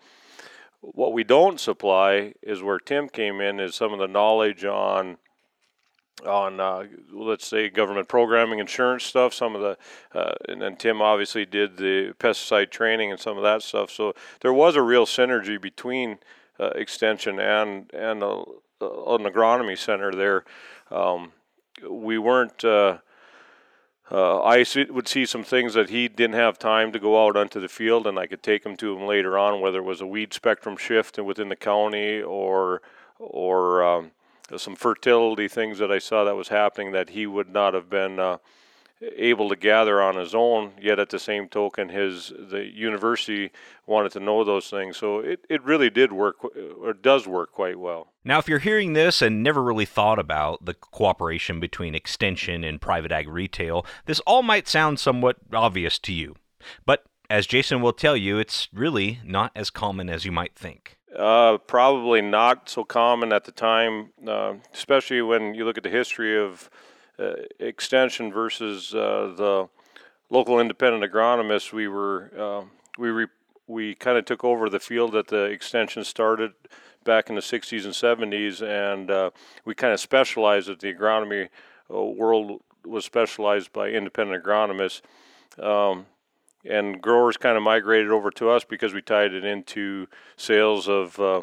What 0.80 1.12
we 1.12 1.24
don't 1.24 1.58
supply 1.58 2.34
is 2.42 2.62
where 2.62 2.78
Tim 2.78 3.08
came 3.08 3.40
in 3.40 3.58
is 3.58 3.74
some 3.74 3.92
of 3.92 3.98
the 3.98 4.06
knowledge 4.06 4.64
on 4.64 5.16
on 6.26 6.60
uh, 6.60 6.84
let's 7.12 7.46
say 7.46 7.68
government 7.68 8.08
programming, 8.08 8.58
insurance 8.58 9.04
stuff. 9.04 9.34
Some 9.34 9.54
of 9.54 9.60
the 9.60 10.18
uh, 10.18 10.34
and 10.48 10.62
then 10.62 10.76
Tim 10.76 11.02
obviously 11.02 11.44
did 11.44 11.76
the 11.76 12.14
pesticide 12.18 12.70
training 12.70 13.10
and 13.10 13.20
some 13.20 13.36
of 13.36 13.42
that 13.42 13.62
stuff. 13.62 13.90
So 13.90 14.14
there 14.40 14.52
was 14.52 14.76
a 14.76 14.82
real 14.82 15.06
synergy 15.06 15.60
between 15.60 16.18
uh, 16.58 16.70
extension 16.74 17.38
and 17.38 17.90
and 17.92 18.22
a, 18.22 18.42
an 18.80 19.24
agronomy 19.24 19.76
center 19.76 20.12
there 20.12 20.44
um, 20.90 21.32
we 21.88 22.18
weren't. 22.18 22.64
Uh, 22.64 22.98
uh, 24.10 24.40
I 24.42 24.66
would 24.90 25.08
see 25.08 25.24
some 25.24 25.44
things 25.44 25.72
that 25.74 25.88
he 25.88 26.08
didn't 26.08 26.36
have 26.36 26.58
time 26.58 26.92
to 26.92 26.98
go 26.98 27.26
out 27.26 27.36
onto 27.36 27.58
the 27.58 27.68
field, 27.68 28.06
and 28.06 28.18
I 28.18 28.26
could 28.26 28.42
take 28.42 28.64
him 28.64 28.76
to 28.76 28.94
him 28.94 29.06
later 29.06 29.38
on, 29.38 29.62
whether 29.62 29.78
it 29.78 29.84
was 29.84 30.02
a 30.02 30.06
weed 30.06 30.34
spectrum 30.34 30.76
shift 30.76 31.18
within 31.18 31.48
the 31.48 31.56
county 31.56 32.20
or 32.20 32.82
or 33.18 33.82
um, 33.82 34.10
some 34.56 34.76
fertility 34.76 35.48
things 35.48 35.78
that 35.78 35.90
I 35.90 35.98
saw 35.98 36.24
that 36.24 36.36
was 36.36 36.48
happening 36.48 36.92
that 36.92 37.10
he 37.10 37.26
would 37.26 37.48
not 37.48 37.74
have 37.74 37.88
been 37.88 38.18
uh, 38.18 38.38
able 39.16 39.48
to 39.48 39.56
gather 39.56 40.00
on 40.00 40.16
his 40.16 40.34
own. 40.34 40.72
Yet 40.80 40.98
at 40.98 41.10
the 41.10 41.18
same 41.18 41.48
token, 41.48 41.88
his 41.88 42.32
the 42.36 42.64
university 42.64 43.50
wanted 43.86 44.12
to 44.12 44.20
know 44.20 44.44
those 44.44 44.68
things, 44.70 44.96
so 44.96 45.18
it, 45.18 45.44
it 45.48 45.62
really 45.62 45.90
did 45.90 46.12
work 46.12 46.36
or 46.44 46.92
does 46.92 47.26
work 47.26 47.52
quite 47.52 47.78
well. 47.78 48.12
Now, 48.24 48.38
if 48.38 48.48
you're 48.48 48.58
hearing 48.58 48.92
this 48.92 49.20
and 49.20 49.42
never 49.42 49.62
really 49.62 49.84
thought 49.84 50.18
about 50.18 50.64
the 50.64 50.74
cooperation 50.74 51.60
between 51.60 51.94
extension 51.94 52.64
and 52.64 52.80
private 52.80 53.12
ag 53.12 53.28
retail, 53.28 53.84
this 54.06 54.20
all 54.20 54.42
might 54.42 54.68
sound 54.68 54.98
somewhat 54.98 55.36
obvious 55.52 55.98
to 56.00 56.12
you. 56.12 56.36
But 56.86 57.04
as 57.28 57.46
Jason 57.46 57.82
will 57.82 57.92
tell 57.92 58.16
you, 58.16 58.38
it's 58.38 58.68
really 58.72 59.20
not 59.24 59.50
as 59.54 59.70
common 59.70 60.08
as 60.08 60.24
you 60.24 60.32
might 60.32 60.54
think. 60.54 60.98
Uh, 61.16 61.58
probably 61.58 62.20
not 62.20 62.68
so 62.68 62.82
common 62.82 63.32
at 63.32 63.44
the 63.44 63.52
time, 63.52 64.10
uh, 64.26 64.54
especially 64.72 65.22
when 65.22 65.54
you 65.54 65.64
look 65.64 65.76
at 65.76 65.84
the 65.84 65.90
history 65.90 66.36
of 66.36 66.68
uh, 67.20 67.34
extension 67.60 68.32
versus 68.32 68.92
uh, 68.94 69.32
the 69.36 69.68
local 70.30 70.58
independent 70.58 71.04
agronomists, 71.04 71.72
we 71.72 71.86
were 71.86 72.32
uh, 72.36 72.64
we 72.98 73.10
re- 73.10 73.26
we 73.68 73.94
kind 73.94 74.18
of 74.18 74.24
took 74.24 74.42
over 74.42 74.68
the 74.68 74.80
field 74.80 75.12
that 75.12 75.28
the 75.28 75.44
extension 75.44 76.02
started 76.02 76.52
back 77.04 77.28
in 77.28 77.36
the 77.36 77.40
60s 77.40 77.84
and 77.84 77.94
70s, 77.94 78.60
and 78.60 79.32
we 79.64 79.74
kind 79.74 79.92
of 79.92 80.00
specialized 80.00 80.68
it. 80.68 80.80
The 80.80 80.92
agronomy 80.92 81.48
world 81.88 82.60
was 82.84 83.04
specialized 83.04 83.72
by 83.72 83.88
independent 83.88 84.42
agronomists, 84.42 85.00
um, 85.58 86.06
and 86.64 87.00
growers 87.00 87.36
kind 87.36 87.56
of 87.56 87.62
migrated 87.62 88.10
over 88.10 88.30
to 88.32 88.50
us 88.50 88.64
because 88.64 88.94
we 88.94 89.02
tied 89.02 89.32
it 89.32 89.44
into 89.44 90.06
sales 90.36 90.88
of 90.88 91.18
uh, 91.18 91.42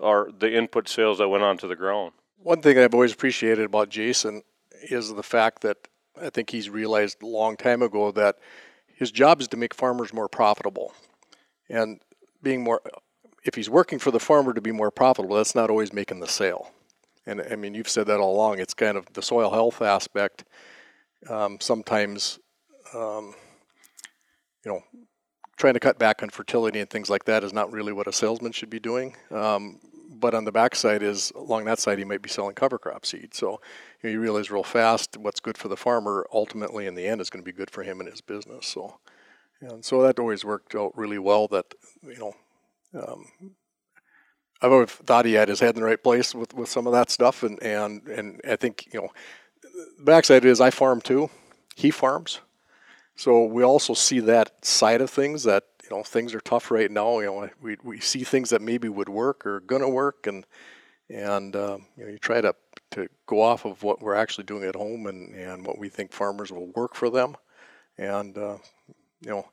our 0.00 0.30
the 0.38 0.52
input 0.52 0.88
sales 0.88 1.18
that 1.18 1.28
went 1.28 1.44
on 1.44 1.58
to 1.58 1.66
the 1.66 1.76
ground. 1.76 2.12
One 2.38 2.60
thing 2.60 2.78
I've 2.78 2.94
always 2.94 3.12
appreciated 3.12 3.64
about 3.64 3.88
Jason 3.88 4.42
is 4.82 5.12
the 5.12 5.22
fact 5.22 5.62
that 5.62 5.88
I 6.20 6.30
think 6.30 6.50
he's 6.50 6.70
realized 6.70 7.22
a 7.22 7.26
long 7.26 7.56
time 7.56 7.82
ago 7.82 8.10
that 8.12 8.36
his 8.94 9.10
job 9.10 9.40
is 9.40 9.48
to 9.48 9.56
make 9.56 9.74
farmers 9.74 10.12
more 10.12 10.28
profitable. 10.28 10.94
And 11.68 12.00
being 12.42 12.62
more, 12.62 12.80
if 13.44 13.54
he's 13.54 13.70
working 13.70 13.98
for 13.98 14.10
the 14.10 14.20
farmer 14.20 14.52
to 14.52 14.60
be 14.60 14.72
more 14.72 14.90
profitable, 14.90 15.36
that's 15.36 15.54
not 15.54 15.70
always 15.70 15.92
making 15.92 16.20
the 16.20 16.28
sale. 16.28 16.70
And 17.26 17.40
I 17.50 17.56
mean, 17.56 17.74
you've 17.74 17.88
said 17.88 18.06
that 18.06 18.20
all 18.20 18.34
along. 18.34 18.60
It's 18.60 18.74
kind 18.74 18.96
of 18.96 19.10
the 19.14 19.22
soil 19.22 19.50
health 19.50 19.80
aspect. 19.80 20.44
Um, 21.28 21.58
sometimes 21.60 22.38
um, 22.94 23.34
you 24.64 24.72
know, 24.72 24.80
trying 25.56 25.74
to 25.74 25.80
cut 25.80 25.98
back 25.98 26.22
on 26.22 26.30
fertility 26.30 26.80
and 26.80 26.90
things 26.90 27.10
like 27.10 27.24
that 27.24 27.44
is 27.44 27.52
not 27.52 27.72
really 27.72 27.92
what 27.92 28.06
a 28.06 28.12
salesman 28.12 28.52
should 28.52 28.70
be 28.70 28.80
doing. 28.80 29.16
Um, 29.30 29.80
but 30.10 30.34
on 30.34 30.44
the 30.44 30.52
backside 30.52 31.02
is 31.02 31.32
along 31.34 31.64
that 31.64 31.78
side 31.78 31.98
he 31.98 32.04
might 32.04 32.22
be 32.22 32.28
selling 32.28 32.54
cover 32.54 32.78
crop 32.78 33.04
seed. 33.04 33.34
So 33.34 33.60
you, 34.02 34.08
know, 34.08 34.10
you 34.10 34.20
realize 34.20 34.50
real 34.50 34.62
fast 34.62 35.16
what's 35.16 35.40
good 35.40 35.58
for 35.58 35.68
the 35.68 35.76
farmer 35.76 36.26
ultimately 36.32 36.86
in 36.86 36.94
the 36.94 37.06
end 37.06 37.20
is 37.20 37.30
going 37.30 37.42
to 37.42 37.50
be 37.50 37.56
good 37.56 37.70
for 37.70 37.82
him 37.82 38.00
and 38.00 38.08
his 38.08 38.20
business. 38.20 38.66
So 38.66 38.98
and 39.60 39.84
so 39.84 40.02
that 40.02 40.18
always 40.18 40.44
worked 40.44 40.74
out 40.74 40.96
really 40.96 41.18
well. 41.18 41.48
That 41.48 41.74
you 42.02 42.18
know. 42.18 42.34
Um, 42.94 43.26
I've 44.62 44.72
always 44.72 44.90
thought 44.90 45.26
he 45.26 45.34
had 45.34 45.48
his 45.48 45.60
head 45.60 45.74
in 45.74 45.80
the 45.80 45.86
right 45.86 46.02
place 46.02 46.34
with, 46.34 46.54
with 46.54 46.70
some 46.70 46.86
of 46.86 46.92
that 46.94 47.10
stuff, 47.10 47.42
and, 47.42 47.62
and 47.62 48.06
and 48.08 48.40
I 48.48 48.56
think 48.56 48.88
you 48.94 49.00
know, 49.00 49.08
the 49.98 50.04
backside 50.04 50.44
is 50.44 50.60
I 50.60 50.70
farm 50.70 51.00
too, 51.00 51.28
he 51.74 51.90
farms, 51.90 52.40
so 53.16 53.44
we 53.44 53.62
also 53.62 53.94
see 53.94 54.20
that 54.20 54.64
side 54.64 55.00
of 55.00 55.10
things 55.10 55.44
that 55.44 55.64
you 55.82 55.96
know 55.96 56.02
things 56.02 56.34
are 56.34 56.40
tough 56.40 56.70
right 56.70 56.90
now. 56.90 57.20
You 57.20 57.26
know, 57.26 57.50
we 57.60 57.76
we 57.82 58.00
see 58.00 58.24
things 58.24 58.50
that 58.50 58.62
maybe 58.62 58.88
would 58.88 59.08
work 59.08 59.46
or 59.46 59.60
gonna 59.60 59.88
work, 59.88 60.26
and 60.26 60.44
and 61.08 61.54
um, 61.56 61.86
you 61.96 62.04
know 62.04 62.10
you 62.10 62.18
try 62.18 62.40
to 62.40 62.54
to 62.92 63.08
go 63.26 63.40
off 63.42 63.64
of 63.64 63.82
what 63.82 64.00
we're 64.00 64.14
actually 64.14 64.44
doing 64.44 64.64
at 64.64 64.76
home 64.76 65.06
and 65.06 65.34
and 65.34 65.66
what 65.66 65.78
we 65.78 65.88
think 65.88 66.12
farmers 66.12 66.50
will 66.50 66.68
work 66.74 66.94
for 66.94 67.10
them, 67.10 67.36
and 67.98 68.36
uh, 68.36 68.58
you 69.20 69.30
know, 69.30 69.46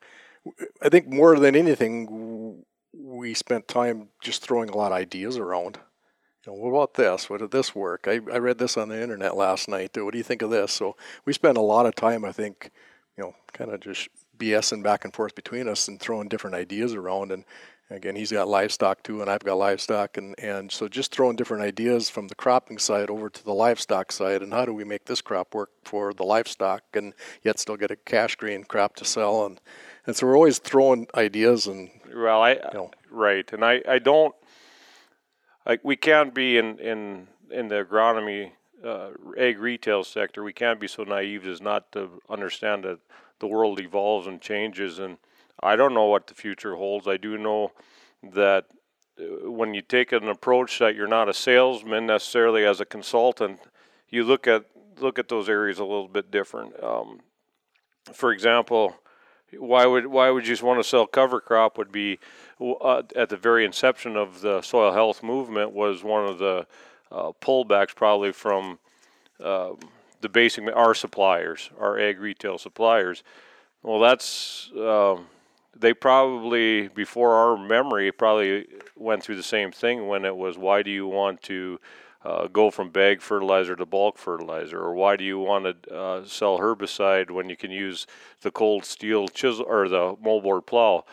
I 0.82 0.90
think 0.90 1.08
more 1.08 1.38
than 1.40 1.56
anything, 1.56 2.64
we 2.94 3.34
spent 3.34 3.68
time 3.68 4.10
just 4.22 4.42
throwing 4.42 4.70
a 4.70 4.78
lot 4.78 4.92
of 4.92 4.98
ideas 4.98 5.38
around. 5.38 5.80
You 6.46 6.52
know, 6.52 6.58
what 6.58 6.70
about 6.70 6.96
this? 6.96 7.30
What 7.30 7.40
did 7.40 7.52
this 7.52 7.76
work? 7.76 8.06
I, 8.08 8.14
I 8.14 8.40
read 8.40 8.58
this 8.58 8.76
on 8.76 8.90
the 8.90 9.02
internet 9.02 9.38
last 9.38 9.70
night. 9.70 9.92
What 9.96 10.12
do 10.12 10.18
you 10.18 10.24
think 10.24 10.42
of 10.42 10.50
this? 10.50 10.72
So 10.74 10.96
we 11.24 11.34
spent 11.34 11.58
a 11.58 11.62
lot 11.62 11.86
of 11.86 11.96
time, 11.96 12.26
I 12.26 12.32
think, 12.32 12.72
you 13.18 13.24
know, 13.24 13.36
kind 13.54 13.72
of 13.72 13.80
just 13.82 14.10
BSing 14.38 14.84
back 14.84 15.06
and 15.06 15.14
forth 15.14 15.36
between 15.36 15.68
us 15.68 15.88
and 15.88 16.00
throwing 16.00 16.28
different 16.28 16.56
ideas 16.56 16.94
around. 16.94 17.32
And 17.32 17.46
again, 17.90 18.16
he's 18.16 18.32
got 18.32 18.48
livestock 18.48 19.04
too, 19.04 19.22
and 19.22 19.30
I've 19.30 19.44
got 19.44 19.58
livestock, 19.58 20.18
and 20.18 20.34
and 20.40 20.72
so 20.72 20.88
just 20.88 21.14
throwing 21.14 21.36
different 21.36 21.64
ideas 21.64 22.10
from 22.10 22.28
the 22.28 22.36
cropping 22.36 22.78
side 22.78 23.10
over 23.10 23.30
to 23.30 23.44
the 23.44 23.54
livestock 23.54 24.12
side, 24.12 24.42
and 24.42 24.54
how 24.54 24.66
do 24.66 24.74
we 24.74 24.84
make 24.84 25.06
this 25.06 25.22
crop 25.22 25.54
work 25.54 25.70
for 25.84 26.14
the 26.14 26.24
livestock, 26.24 26.84
and 26.94 27.14
yet 27.44 27.60
still 27.60 27.78
get 27.78 27.92
a 27.92 27.96
cash 27.96 28.36
grain 28.36 28.64
crop 28.64 28.96
to 28.96 29.06
sell, 29.06 29.46
and 29.46 29.60
and 30.08 30.16
so 30.16 30.26
we're 30.26 30.36
always 30.36 30.58
throwing 30.58 31.08
ideas 31.16 31.68
and 31.68 31.90
well, 32.16 32.42
I 32.42 32.54
you 32.54 32.60
know. 32.74 32.92
right, 33.10 33.52
and 33.54 33.64
I 33.64 33.82
I 33.88 34.00
don't 34.00 34.34
like 35.66 35.82
we 35.84 35.96
can't 35.96 36.34
be 36.34 36.58
in 36.58 36.80
in 36.80 37.28
in 37.52 37.68
the 37.68 37.86
agronomy 37.86 38.52
uh, 38.86 39.10
ag 39.38 39.60
retail 39.60 40.04
sector, 40.04 40.44
we 40.44 40.54
can't 40.54 40.80
be 40.80 40.88
so 40.88 41.04
naive 41.04 41.46
as 41.48 41.62
not 41.62 41.92
to 41.94 42.22
understand 42.30 42.84
that 42.84 43.00
the 43.40 43.48
world 43.48 43.80
evolves 43.80 44.28
and 44.28 44.42
changes. 44.42 45.00
And 45.00 45.18
I 45.62 45.76
don't 45.76 45.94
know 45.94 46.06
what 46.06 46.28
the 46.28 46.34
future 46.34 46.76
holds. 46.76 47.08
I 47.08 47.18
do 47.18 47.38
know 47.38 47.72
that 48.24 48.66
uh, 49.20 49.50
when 49.50 49.74
you 49.74 49.82
take 49.82 50.12
an 50.12 50.28
approach 50.28 50.80
that 50.80 50.96
you're 50.96 51.08
not 51.08 51.30
a 51.30 51.34
salesman 51.34 52.06
necessarily 52.08 52.66
as 52.66 52.80
a 52.80 52.86
consultant, 52.86 53.60
you 54.10 54.24
look 54.24 54.48
at 54.48 54.66
look 55.00 55.18
at 55.18 55.30
those 55.30 55.50
areas 55.50 55.80
a 55.80 55.84
little 55.84 56.08
bit 56.08 56.30
different. 56.30 56.82
Um, 56.84 57.22
for 58.14 58.32
example, 58.32 58.96
why 59.58 59.86
would 59.86 60.08
why 60.08 60.30
would 60.30 60.48
you 60.48 60.56
want 60.62 60.80
to 60.80 60.88
sell 60.88 61.08
cover 61.08 61.40
crop? 61.40 61.78
Would 61.78 61.92
be 61.92 62.20
uh, 62.60 63.04
at 63.16 63.30
the 63.30 63.38
very 63.38 63.66
inception 63.66 64.16
of 64.16 64.42
the 64.42 64.62
soil 64.62 64.94
health 64.94 65.24
movement 65.24 65.72
was 65.72 66.04
one 66.04 66.26
of 66.26 66.38
the 66.38 66.68
uh, 67.12 67.32
pullbacks 67.42 67.96
probably 67.96 68.32
from 68.32 68.80
uh, 69.44 69.72
the 70.22 70.30
basic 70.30 70.66
our 70.76 70.94
suppliers, 70.94 71.70
our 71.80 72.00
ag 72.00 72.20
retail 72.20 72.58
suppliers. 72.58 73.24
Well, 73.84 74.00
that's 74.00 74.72
um, 74.78 75.28
they 75.76 75.94
probably 75.94 76.88
before 76.90 77.34
our 77.34 77.58
memory 77.58 78.12
probably 78.12 78.68
went 78.96 79.24
through 79.24 79.38
the 79.38 79.44
same 79.44 79.72
thing 79.72 80.08
when 80.08 80.26
it 80.26 80.36
was 80.36 80.58
why 80.58 80.84
do 80.84 80.92
you 80.92 81.08
want 81.08 81.42
to 81.44 81.80
uh, 82.24 82.48
go 82.48 82.70
from 82.70 82.90
bag 82.90 83.22
fertilizer 83.22 83.76
to 83.76 83.86
bulk 83.86 84.18
fertilizer, 84.18 84.80
or 84.80 84.94
why 84.94 85.16
do 85.16 85.24
you 85.24 85.40
want 85.40 85.84
to 85.84 85.96
uh, 85.96 86.26
sell 86.26 86.60
herbicide 86.60 87.32
when 87.32 87.50
you 87.50 87.58
can 87.58 87.72
use 87.72 88.06
the 88.42 88.52
cold 88.52 88.86
steel 88.86 89.28
chisel 89.28 89.66
or 89.68 89.90
the 89.90 90.16
moldboard 90.24 90.66
plow? 90.68 91.04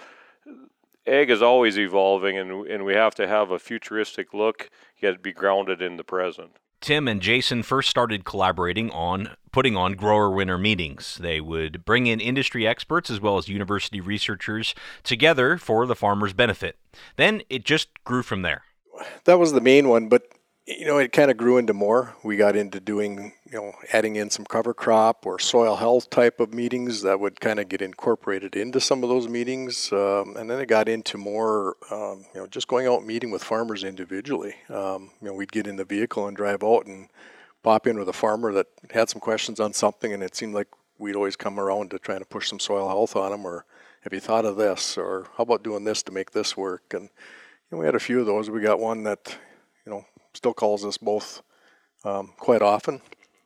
Ag 1.09 1.31
is 1.31 1.43
always 1.43 1.79
evolving, 1.79 2.37
and 2.37 2.67
and 2.67 2.85
we 2.85 2.95
have 2.95 3.15
to 3.17 3.27
have 3.27 3.51
a 3.51 3.59
futuristic 3.59 4.35
look 4.35 4.71
yet 5.01 5.23
be 5.23 5.33
grounded 5.33 5.81
in 5.81 5.97
the 5.97 6.05
present. 6.05 6.53
Tim 6.81 7.09
and 7.09 7.21
Jason 7.21 7.65
first 7.65 7.91
started 7.91 8.25
collaborating 8.25 8.91
on 8.91 9.37
putting 9.51 9.77
on 9.77 9.95
grower 9.95 10.31
winter 10.31 10.59
meetings. 10.59 11.19
They 11.21 11.41
would 11.41 11.85
bring 11.85 12.07
in 12.07 12.21
industry 12.21 12.67
experts 12.67 13.11
as 13.11 13.21
well 13.21 13.37
as 13.37 13.49
university 13.49 14.01
researchers 14.01 14.75
together 15.03 15.59
for 15.59 15.87
the 15.87 15.97
farmers' 15.97 16.33
benefit. 16.33 16.79
Then 17.17 17.43
it 17.51 17.65
just 17.65 17.89
grew 18.05 18.23
from 18.23 18.43
there. 18.43 18.63
That 19.25 19.39
was 19.39 19.53
the 19.53 19.61
main 19.61 19.89
one, 19.89 20.09
but 20.09 20.29
you 20.69 20.85
know, 20.85 20.99
it 20.99 21.13
kind 21.13 21.31
of 21.31 21.39
grew 21.39 21.57
into 21.57 21.73
more. 21.73 22.15
We 22.23 22.37
got 22.37 22.55
into 22.55 22.79
doing, 22.79 23.33
you 23.51 23.59
know, 23.59 23.73
adding 23.91 24.17
in 24.17 24.29
some 24.29 24.45
cover 24.45 24.75
crop 24.75 25.25
or 25.25 25.39
soil 25.39 25.77
health 25.77 26.11
type 26.11 26.41
of 26.41 26.53
meetings 26.53 27.01
that 27.03 27.19
would 27.19 27.41
kind 27.41 27.59
of 27.59 27.71
get 27.71 27.81
incorporated 27.81 28.55
into 28.55 28.79
some 28.79 29.03
of 29.03 29.09
those 29.09 29.29
meetings. 29.29 29.91
Um, 29.93 30.37
and 30.37 30.51
then 30.51 30.61
it 30.61 30.67
got 30.67 30.87
into 30.87 31.17
more, 31.17 31.77
um, 31.91 32.27
you 32.35 32.41
know, 32.41 32.47
just 32.47 32.69
going 32.69 32.87
out 32.87 33.07
meeting 33.07 33.31
with 33.31 33.43
farmers 33.43 33.83
individually. 33.83 34.57
Um, 34.69 35.11
you 35.23 35.29
know, 35.29 35.33
we'd 35.33 35.53
get 35.53 35.67
in 35.67 35.77
the 35.77 35.87
vehicle 35.87 36.29
and 36.29 36.37
drive 36.37 36.63
out 36.63 36.85
and 36.85 37.09
pop 37.63 37.87
in 37.87 37.99
with 37.99 38.09
a 38.11 38.13
farmer 38.13 38.53
that 38.53 38.67
had 38.91 39.09
some 39.09 39.21
questions 39.21 39.61
on 39.61 39.73
something, 39.73 40.13
and 40.13 40.23
it 40.23 40.37
seemed 40.37 40.55
like 40.55 40.69
we'd 40.99 41.17
always 41.17 41.37
come 41.37 41.59
around 41.59 41.93
to 41.93 41.99
trying 41.99 42.21
to 42.21 42.27
push 42.27 42.49
some 42.49 42.61
soil 42.61 42.89
health 42.89 43.17
on 43.17 43.31
them, 43.31 43.47
or 43.47 43.65
have 44.03 44.13
you 44.13 44.21
thought 44.21 44.45
of 44.45 44.57
this, 44.57 44.99
or 44.99 45.29
how 45.37 45.45
about 45.45 45.63
doing 45.63 45.85
this 45.85 46.03
to 46.03 46.13
make 46.13 46.33
this 46.33 46.59
work? 46.59 46.93
And 46.93 47.05
you 47.05 47.09
know, 47.73 47.79
we 47.79 47.87
had 47.87 47.95
a 47.95 48.01
few 48.01 48.21
of 48.21 48.27
those. 48.27 48.51
We 48.51 48.61
got 48.61 48.81
one 48.81 49.03
that, 49.05 49.39
still 50.39 50.55
calls 50.55 50.85
us 50.85 50.97
both 50.97 51.43
um, 52.05 52.33
quite 52.39 52.63
often. 52.63 53.01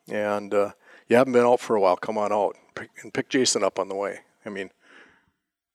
And 0.09 0.53
uh, 0.53 0.73
you 1.09 1.17
haven't 1.17 1.33
been 1.33 1.47
out 1.47 1.59
for 1.59 1.75
a 1.75 1.81
while, 1.81 1.97
come 1.97 2.19
on 2.19 2.33
out 2.33 2.55
and 3.03 3.15
pick 3.15 3.31
Jason 3.31 3.65
up 3.65 3.79
on 3.79 3.89
the 3.89 3.95
way. 3.95 4.21
I 4.45 4.51
mean, 4.51 4.71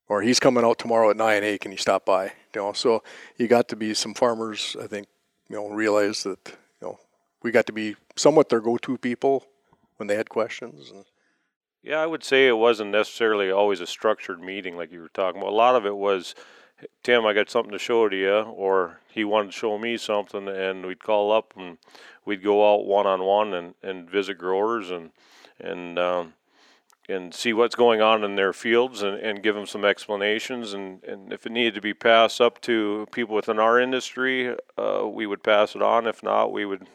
or 0.07 0.21
he's 0.21 0.39
coming 0.39 0.63
out 0.63 0.77
tomorrow 0.77 1.09
at 1.09 1.17
nine. 1.17 1.41
Hey, 1.41 1.57
can 1.57 1.71
you 1.71 1.77
stop 1.77 2.05
by? 2.05 2.25
You 2.53 2.61
know, 2.61 2.73
so 2.73 3.03
you 3.35 3.47
got 3.47 3.67
to 3.69 3.75
be 3.75 3.95
some 3.95 4.13
farmers. 4.13 4.77
I 4.81 4.85
think 4.85 5.07
you 5.49 5.55
know 5.55 5.69
realize 5.69 6.21
that 6.23 6.39
you 6.47 6.87
know 6.87 6.99
we 7.41 7.49
got 7.49 7.65
to 7.65 7.73
be 7.73 7.95
somewhat 8.15 8.49
their 8.49 8.61
go-to 8.61 8.97
people 8.97 9.45
when 9.97 10.07
they 10.07 10.15
had 10.15 10.29
questions. 10.29 10.91
And, 10.91 11.05
yeah, 11.83 11.97
I 11.97 12.05
would 12.05 12.23
say 12.23 12.47
it 12.47 12.57
wasn't 12.57 12.91
necessarily 12.91 13.49
always 13.49 13.81
a 13.81 13.87
structured 13.87 14.39
meeting 14.39 14.77
like 14.77 14.91
you 14.91 15.01
were 15.01 15.09
talking 15.09 15.41
about. 15.41 15.51
A 15.51 15.55
lot 15.55 15.75
of 15.75 15.85
it 15.85 15.95
was 15.95 16.35
Tim, 17.03 17.25
I 17.25 17.33
got 17.33 17.49
something 17.49 17.71
to 17.71 17.79
show 17.79 18.07
to 18.07 18.15
you, 18.15 18.39
or 18.39 18.99
he 19.09 19.23
wanted 19.23 19.51
to 19.51 19.57
show 19.57 19.77
me 19.77 19.97
something, 19.97 20.47
and 20.47 20.85
we'd 20.85 21.03
call 21.03 21.31
up 21.31 21.53
and 21.57 21.77
we'd 22.25 22.43
go 22.43 22.73
out 22.73 22.85
one 22.85 23.07
on 23.07 23.23
one 23.23 23.53
and 23.53 23.73
and 23.81 24.09
visit 24.09 24.37
growers 24.37 24.91
and 24.91 25.11
and 25.59 25.97
um, 25.97 26.33
and 27.09 27.33
see 27.33 27.53
what's 27.53 27.75
going 27.75 28.01
on 28.01 28.23
in 28.23 28.35
their 28.35 28.53
fields 28.53 29.01
and, 29.01 29.17
and 29.19 29.41
give 29.41 29.55
them 29.55 29.65
some 29.65 29.85
explanations 29.85 30.73
and, 30.73 31.03
and 31.03 31.31
if 31.31 31.45
it 31.45 31.51
needed 31.51 31.73
to 31.73 31.81
be 31.81 31.93
passed 31.93 32.41
up 32.41 32.59
to 32.61 33.07
people 33.11 33.35
within 33.35 33.59
our 33.59 33.79
industry, 33.79 34.53
uh, 34.77 35.07
we 35.07 35.25
would 35.25 35.41
pass 35.41 35.73
it 35.73 35.81
on. 35.81 36.05
If 36.05 36.21
not, 36.21 36.51
we 36.51 36.65
would 36.65 36.87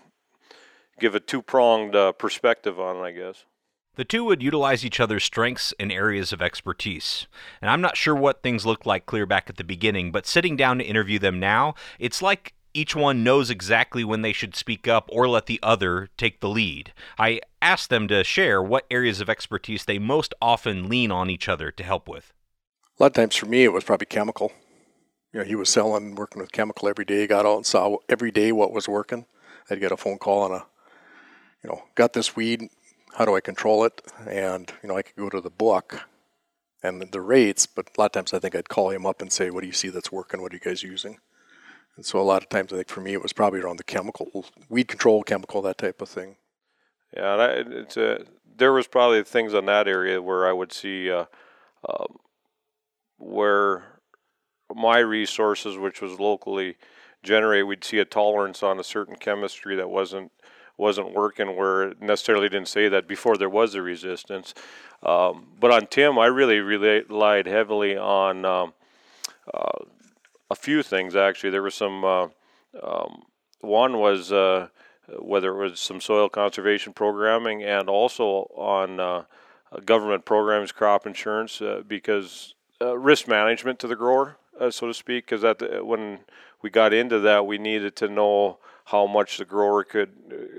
give 1.01 1.15
a 1.15 1.21
two 1.21 1.43
pronged 1.43 1.97
uh, 1.97 2.13
perspective 2.13 2.79
on 2.79 2.97
it, 2.97 3.01
I 3.01 3.13
guess. 3.13 3.47
The 3.95 4.05
two 4.05 4.25
would 4.25 4.43
utilize 4.43 4.87
each 4.87 5.01
other's 5.01 5.25
strengths 5.25 5.75
and 5.79 5.93
areas 5.93 6.33
of 6.33 6.41
expertise. 6.41 7.27
And 7.61 7.71
I'm 7.71 7.83
not 7.83 7.97
sure 7.97 8.15
what 8.15 8.43
things 8.43 8.65
looked 8.65 8.87
like 8.87 9.05
clear 9.05 9.27
back 9.27 9.51
at 9.51 9.59
the 9.59 9.65
beginning, 9.65 10.13
but 10.13 10.27
sitting 10.27 10.57
down 10.57 10.79
to 10.79 10.85
interview 10.85 11.19
them 11.19 11.39
now, 11.39 11.75
it's 11.99 12.23
like 12.23 12.55
each 12.73 12.97
one 12.97 13.23
knows 13.23 13.51
exactly 13.51 14.03
when 14.03 14.23
they 14.23 14.33
should 14.33 14.57
speak 14.57 14.89
up 14.89 15.11
or 15.13 15.29
let 15.29 15.45
the 15.45 15.61
other 15.63 16.09
take 16.17 16.41
the 16.41 16.49
lead. 16.49 16.95
I 17.19 17.43
asked 17.61 17.91
them 17.91 18.09
to 18.09 18.25
share 18.25 18.63
what 18.63 18.87
areas 18.91 19.21
of 19.21 19.29
expertise 19.29 19.85
they 19.85 19.99
most 19.99 20.33
often 20.41 20.89
lean 20.89 21.13
on 21.13 21.29
each 21.29 21.49
other 21.49 21.71
to 21.71 21.85
help 21.85 22.09
with. 22.09 22.33
A 22.99 23.03
lot 23.03 23.09
of 23.09 23.13
times 23.13 23.37
for 23.37 23.47
me, 23.47 23.65
it 23.65 23.75
was 23.75 23.85
probably 23.85 24.07
chemical. 24.07 24.53
You 25.35 25.41
know, 25.41 25.47
he 25.47 25.55
was 25.55 25.69
selling, 25.69 26.15
working 26.15 26.41
with 26.41 26.53
chemical 26.53 26.89
every 26.89 27.05
day, 27.05 27.27
got 27.27 27.45
out 27.45 27.57
and 27.57 27.67
saw 27.67 27.99
every 28.09 28.31
day 28.31 28.53
what 28.53 28.73
was 28.73 28.89
working. 28.89 29.27
I'd 29.69 29.81
get 29.81 29.93
a 29.93 29.97
phone 29.99 30.19
call 30.19 30.43
on 30.43 30.53
a, 30.53 30.65
you 31.63 31.71
know, 31.71 31.85
got 31.95 32.15
this 32.15 32.35
weed, 32.35 32.71
how 33.17 33.25
do 33.25 33.35
I 33.37 33.41
control 33.41 33.85
it? 33.85 34.01
And 34.29 34.73
you 34.83 34.89
know, 34.89 34.97
I 34.97 35.03
could 35.03 35.17
go 35.17 35.29
to 35.29 35.41
the 35.41 35.51
book 35.51 36.09
and 36.83 37.01
the 37.01 37.21
rates, 37.21 37.67
but 37.67 37.89
a 37.97 38.01
lot 38.01 38.07
of 38.07 38.13
times 38.13 38.33
I 38.33 38.39
think 38.39 38.55
I'd 38.57 38.69
call 38.69 38.91
him 38.91 39.07
up 39.07 39.21
and 39.21 39.33
say, 39.33 39.51
"What 39.51 39.61
do 39.61 39.67
you 39.67 39.73
see 39.73 39.89
that's 39.89 40.13
working? 40.13 40.43
What 40.43 40.53
are 40.53 40.57
you 40.57 40.61
guys 40.61 40.83
using?" 40.83 41.19
And 41.97 42.07
so 42.07 42.19
a 42.19 42.23
lot 42.23 42.43
of 42.43 42.49
times 42.49 42.73
I 42.73 42.77
think 42.77 42.89
for 42.89 43.01
me 43.01 43.13
it 43.13 43.23
was 43.23 43.33
probably 43.33 43.61
around 43.61 43.79
the 43.79 43.85
chemical, 43.85 44.47
weed 44.69 44.89
control, 44.89 45.23
chemical, 45.23 45.61
that 45.63 45.79
type 45.79 46.01
of 46.01 46.09
thing. 46.09 46.37
Yeah, 47.15 47.37
that, 47.37 47.71
it's 47.71 47.97
a, 47.99 48.25
there 48.57 48.73
was 48.73 48.87
probably 48.87 49.23
things 49.23 49.53
on 49.53 49.67
that 49.67 49.87
area 49.87 50.23
where 50.23 50.47
I 50.49 50.53
would 50.53 50.73
see 50.73 51.11
uh, 51.11 51.27
um, 51.89 52.17
where 53.19 53.85
my 54.75 54.99
resources, 54.99 55.77
which 55.77 56.01
was 56.01 56.19
locally 56.19 56.77
generated, 57.23 57.67
we'd 57.67 57.85
see 57.85 57.99
a 57.99 58.07
tolerance 58.07 58.63
on 58.63 58.81
a 58.81 58.85
certain 58.85 59.17
chemistry 59.17 59.77
that 59.77 59.91
wasn't 59.91 60.33
wasn't 60.77 61.13
working 61.13 61.57
where 61.57 61.95
necessarily 62.01 62.49
didn't 62.49 62.69
say 62.69 62.89
that 62.89 63.07
before 63.07 63.37
there 63.37 63.49
was 63.49 63.75
a 63.75 63.83
resistance. 63.83 64.55
Um, 65.03 65.49
but 65.59 65.71
on 65.71 65.87
Tim, 65.87 66.19
I 66.19 66.27
really 66.27 66.61
relied 66.61 67.47
heavily 67.47 67.97
on 67.97 68.45
um, 68.45 68.73
uh, 69.53 69.85
a 70.51 70.55
few 70.55 70.83
things 70.83 71.17
actually. 71.17 71.51
There 71.51 71.63
was 71.63 71.75
some. 71.75 72.05
Uh, 72.05 72.29
um, 72.83 73.23
one 73.61 73.99
was 73.99 74.33
uh, 74.33 74.69
whether 75.19 75.51
it 75.51 75.71
was 75.71 75.81
some 75.81 76.01
soil 76.01 76.29
conservation 76.29 76.93
programming 76.93 77.63
and 77.63 77.89
also 77.89 78.51
on 78.57 78.99
uh, 78.99 79.25
government 79.85 80.25
programs, 80.25 80.73
crop 80.73 81.07
insurance, 81.07 81.61
uh, 81.63 81.83
because 81.87 82.55
uh, 82.81 82.99
risk 82.99 83.29
management 83.29 83.79
to 83.79 83.87
the 83.87 83.97
grower, 83.97 84.37
so 84.71 84.89
to 84.89 84.95
speak. 84.95 85.27
Because 85.29 85.45
when 85.83 86.21
we 86.61 86.71
got 86.71 86.93
into 86.93 87.21
that, 87.21 87.47
we 87.47 87.59
needed 87.59 87.95
to 87.97 88.09
know 88.09 88.59
how 88.87 89.07
much 89.07 89.39
the 89.39 89.45
grower 89.45 89.85
could 89.85 90.11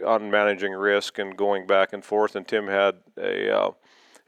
on 0.06 0.32
managing 0.32 0.74
risk 0.74 1.20
and 1.20 1.38
going 1.38 1.68
back 1.68 1.94
and 1.94 2.04
forth. 2.04 2.36
And 2.36 2.48
Tim 2.48 2.68
had 2.68 2.96
a 3.18 3.74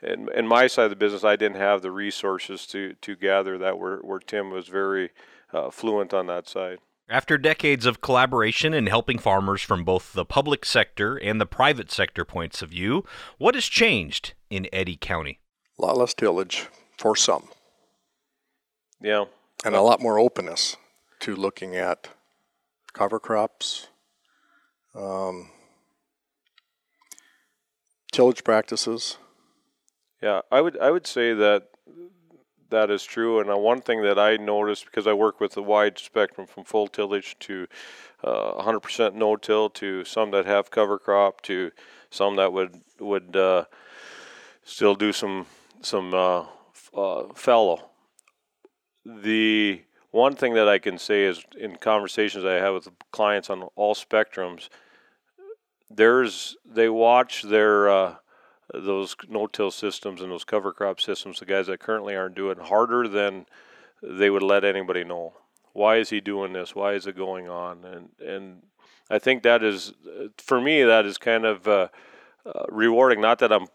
in, 0.03 0.29
in 0.35 0.47
my 0.47 0.67
side 0.67 0.85
of 0.85 0.89
the 0.91 0.95
business, 0.95 1.23
I 1.23 1.35
didn't 1.35 1.57
have 1.57 1.81
the 1.81 1.91
resources 1.91 2.65
to 2.67 2.93
to 3.01 3.15
gather 3.15 3.57
that 3.57 3.79
where 3.79 3.97
where 3.97 4.19
Tim 4.19 4.51
was 4.51 4.67
very 4.67 5.11
uh, 5.53 5.69
fluent 5.69 6.13
on 6.13 6.27
that 6.27 6.47
side. 6.47 6.79
After 7.07 7.37
decades 7.37 7.85
of 7.85 8.01
collaboration 8.01 8.73
and 8.73 8.89
helping 8.89 9.19
farmers 9.19 9.61
from 9.61 9.83
both 9.83 10.13
the 10.13 10.25
public 10.25 10.65
sector 10.65 11.17
and 11.17 11.39
the 11.39 11.45
private 11.45 11.91
sector 11.91 12.25
points 12.25 12.63
of 12.63 12.69
view, 12.69 13.05
what 13.37 13.53
has 13.53 13.65
changed 13.65 14.33
in 14.49 14.67
Eddy 14.73 14.97
County? 14.97 15.39
A 15.77 15.85
lot 15.85 15.97
less 15.97 16.15
tillage 16.15 16.67
for 16.97 17.15
some. 17.15 17.49
Yeah. 18.99 19.25
And 19.63 19.75
a 19.75 19.81
lot 19.81 20.01
more 20.01 20.17
openness 20.17 20.77
to 21.19 21.35
looking 21.35 21.75
at 21.75 22.07
cover 22.95 23.19
crops, 23.19 23.89
um, 24.95 25.51
tillage 28.11 28.43
practices. 28.43 29.17
Yeah, 30.23 30.41
I 30.51 30.61
would 30.61 30.79
I 30.79 30.89
would 30.89 31.05
say 31.05 31.33
that 31.33 31.67
that 32.69 32.89
is 32.89 33.03
true. 33.03 33.39
And 33.39 33.51
uh, 33.51 33.57
one 33.57 33.81
thing 33.81 34.01
that 34.01 34.17
I 34.17 34.37
noticed 34.37 34.85
because 34.85 35.05
I 35.05 35.13
work 35.13 35.39
with 35.39 35.55
a 35.57 35.61
wide 35.61 35.99
spectrum 35.99 36.47
from 36.47 36.63
full 36.63 36.87
tillage 36.87 37.37
to 37.41 37.67
uh, 38.23 38.63
100% 38.63 39.13
no-till 39.13 39.69
to 39.69 40.03
some 40.03 40.31
that 40.31 40.45
have 40.45 40.71
cover 40.71 40.97
crop 40.97 41.41
to 41.41 41.71
some 42.09 42.37
that 42.37 42.51
would 42.53 42.81
would 42.99 43.35
uh, 43.35 43.65
still 44.63 44.95
do 44.95 45.11
some 45.11 45.45
some 45.81 46.13
uh, 46.13 46.45
uh, 46.95 47.33
fallow. 47.35 47.89
The 49.05 49.84
one 50.15 50.33
thing 50.33 50.53
that 50.53 50.69
I 50.69 50.79
can 50.79 50.97
say 50.97 51.25
is 51.25 51.43
in 51.59 51.75
conversations 51.75 52.45
I 52.45 52.53
have 52.53 52.73
with 52.73 52.87
clients 53.11 53.49
on 53.49 53.63
all 53.75 53.93
spectrums, 53.93 54.69
there's 55.89 56.55
they 56.65 56.87
watch 56.87 57.43
their 57.43 57.89
uh, 57.89 58.15
those 58.73 59.17
no-till 59.27 59.71
systems 59.71 60.21
and 60.21 60.31
those 60.31 60.45
cover 60.45 60.71
crop 60.71 61.01
systems, 61.01 61.39
the 61.39 61.45
guys 61.45 61.67
that 61.67 61.81
currently 61.81 62.15
aren't 62.15 62.35
doing 62.35 62.57
harder 62.57 63.09
than 63.09 63.45
they 64.01 64.29
would 64.29 64.41
let 64.41 64.63
anybody 64.63 65.03
know. 65.03 65.33
Why 65.73 65.97
is 65.97 66.11
he 66.11 66.21
doing 66.21 66.53
this? 66.53 66.73
Why 66.73 66.93
is 66.93 67.05
it 67.07 67.17
going 67.17 67.49
on? 67.49 67.83
And 67.83 68.09
and 68.25 68.63
I 69.09 69.19
think 69.19 69.43
that 69.43 69.63
is 69.63 69.93
for 70.37 70.61
me 70.61 70.83
that 70.83 71.05
is 71.05 71.17
kind 71.17 71.45
of 71.45 71.67
uh, 71.67 71.89
uh, 72.45 72.63
rewarding. 72.69 73.19
Not 73.19 73.39
that 73.39 73.51
I'm 73.51 73.67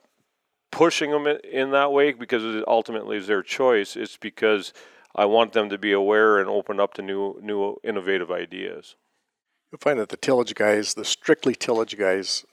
pushing 0.70 1.10
them 1.10 1.26
in 1.26 1.72
that 1.72 1.92
way 1.92 2.12
because 2.12 2.42
it 2.44 2.64
ultimately 2.66 3.18
is 3.18 3.26
their 3.26 3.42
choice. 3.42 3.94
It's 3.94 4.16
because 4.16 4.72
I 5.14 5.24
want 5.24 5.52
them 5.52 5.68
to 5.70 5.78
be 5.78 5.92
aware 5.92 6.38
and 6.38 6.48
open 6.48 6.80
up 6.80 6.94
to 6.94 7.02
new 7.02 7.38
new 7.42 7.76
innovative 7.82 8.30
ideas. 8.30 8.96
You'll 9.70 9.80
find 9.80 9.98
that 9.98 10.08
the 10.08 10.16
tillage 10.16 10.54
guys, 10.54 10.94
the 10.94 11.04
strictly 11.04 11.54
tillage 11.54 11.96
guys, 11.96 12.44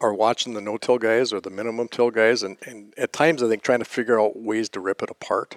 are 0.00 0.12
watching 0.12 0.54
the 0.54 0.60
no-till 0.60 0.98
guys 0.98 1.32
or 1.32 1.40
the 1.40 1.50
minimum 1.50 1.88
till 1.88 2.10
guys, 2.10 2.42
and, 2.42 2.56
and 2.66 2.92
at 2.96 3.12
times 3.12 3.42
I 3.42 3.48
think 3.48 3.62
trying 3.62 3.78
to 3.78 3.84
figure 3.84 4.20
out 4.20 4.36
ways 4.36 4.68
to 4.70 4.80
rip 4.80 5.02
it 5.02 5.10
apart, 5.10 5.56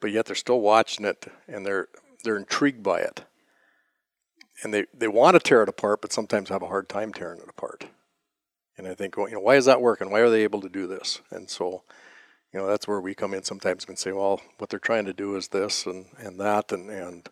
but 0.00 0.10
yet 0.10 0.26
they're 0.26 0.36
still 0.36 0.60
watching 0.60 1.04
it 1.04 1.26
and 1.46 1.64
they're 1.64 1.88
they're 2.24 2.36
intrigued 2.36 2.82
by 2.82 3.00
it, 3.00 3.24
and 4.62 4.74
they 4.74 4.84
they 4.92 5.08
want 5.08 5.34
to 5.34 5.40
tear 5.40 5.62
it 5.62 5.68
apart, 5.68 6.02
but 6.02 6.12
sometimes 6.12 6.48
have 6.48 6.62
a 6.62 6.68
hard 6.68 6.88
time 6.88 7.12
tearing 7.12 7.40
it 7.40 7.48
apart. 7.48 7.86
And 8.76 8.86
I 8.86 8.94
think, 8.94 9.16
well, 9.16 9.28
you 9.28 9.34
know, 9.34 9.40
why 9.40 9.56
is 9.56 9.64
that 9.64 9.80
working? 9.80 10.10
Why 10.10 10.20
are 10.20 10.30
they 10.30 10.44
able 10.44 10.60
to 10.60 10.68
do 10.68 10.86
this? 10.86 11.20
And 11.32 11.50
so, 11.50 11.82
you 12.52 12.60
know, 12.60 12.66
that's 12.66 12.88
where 12.88 13.00
we 13.00 13.14
come 13.14 13.34
in 13.34 13.42
sometimes 13.42 13.84
and 13.88 13.98
say, 13.98 14.12
well, 14.12 14.40
what 14.58 14.70
they're 14.70 14.78
trying 14.78 15.04
to 15.04 15.12
do 15.12 15.36
is 15.36 15.48
this 15.48 15.86
and, 15.86 16.06
and 16.18 16.40
that, 16.40 16.72
and, 16.72 16.90
and 16.90 17.28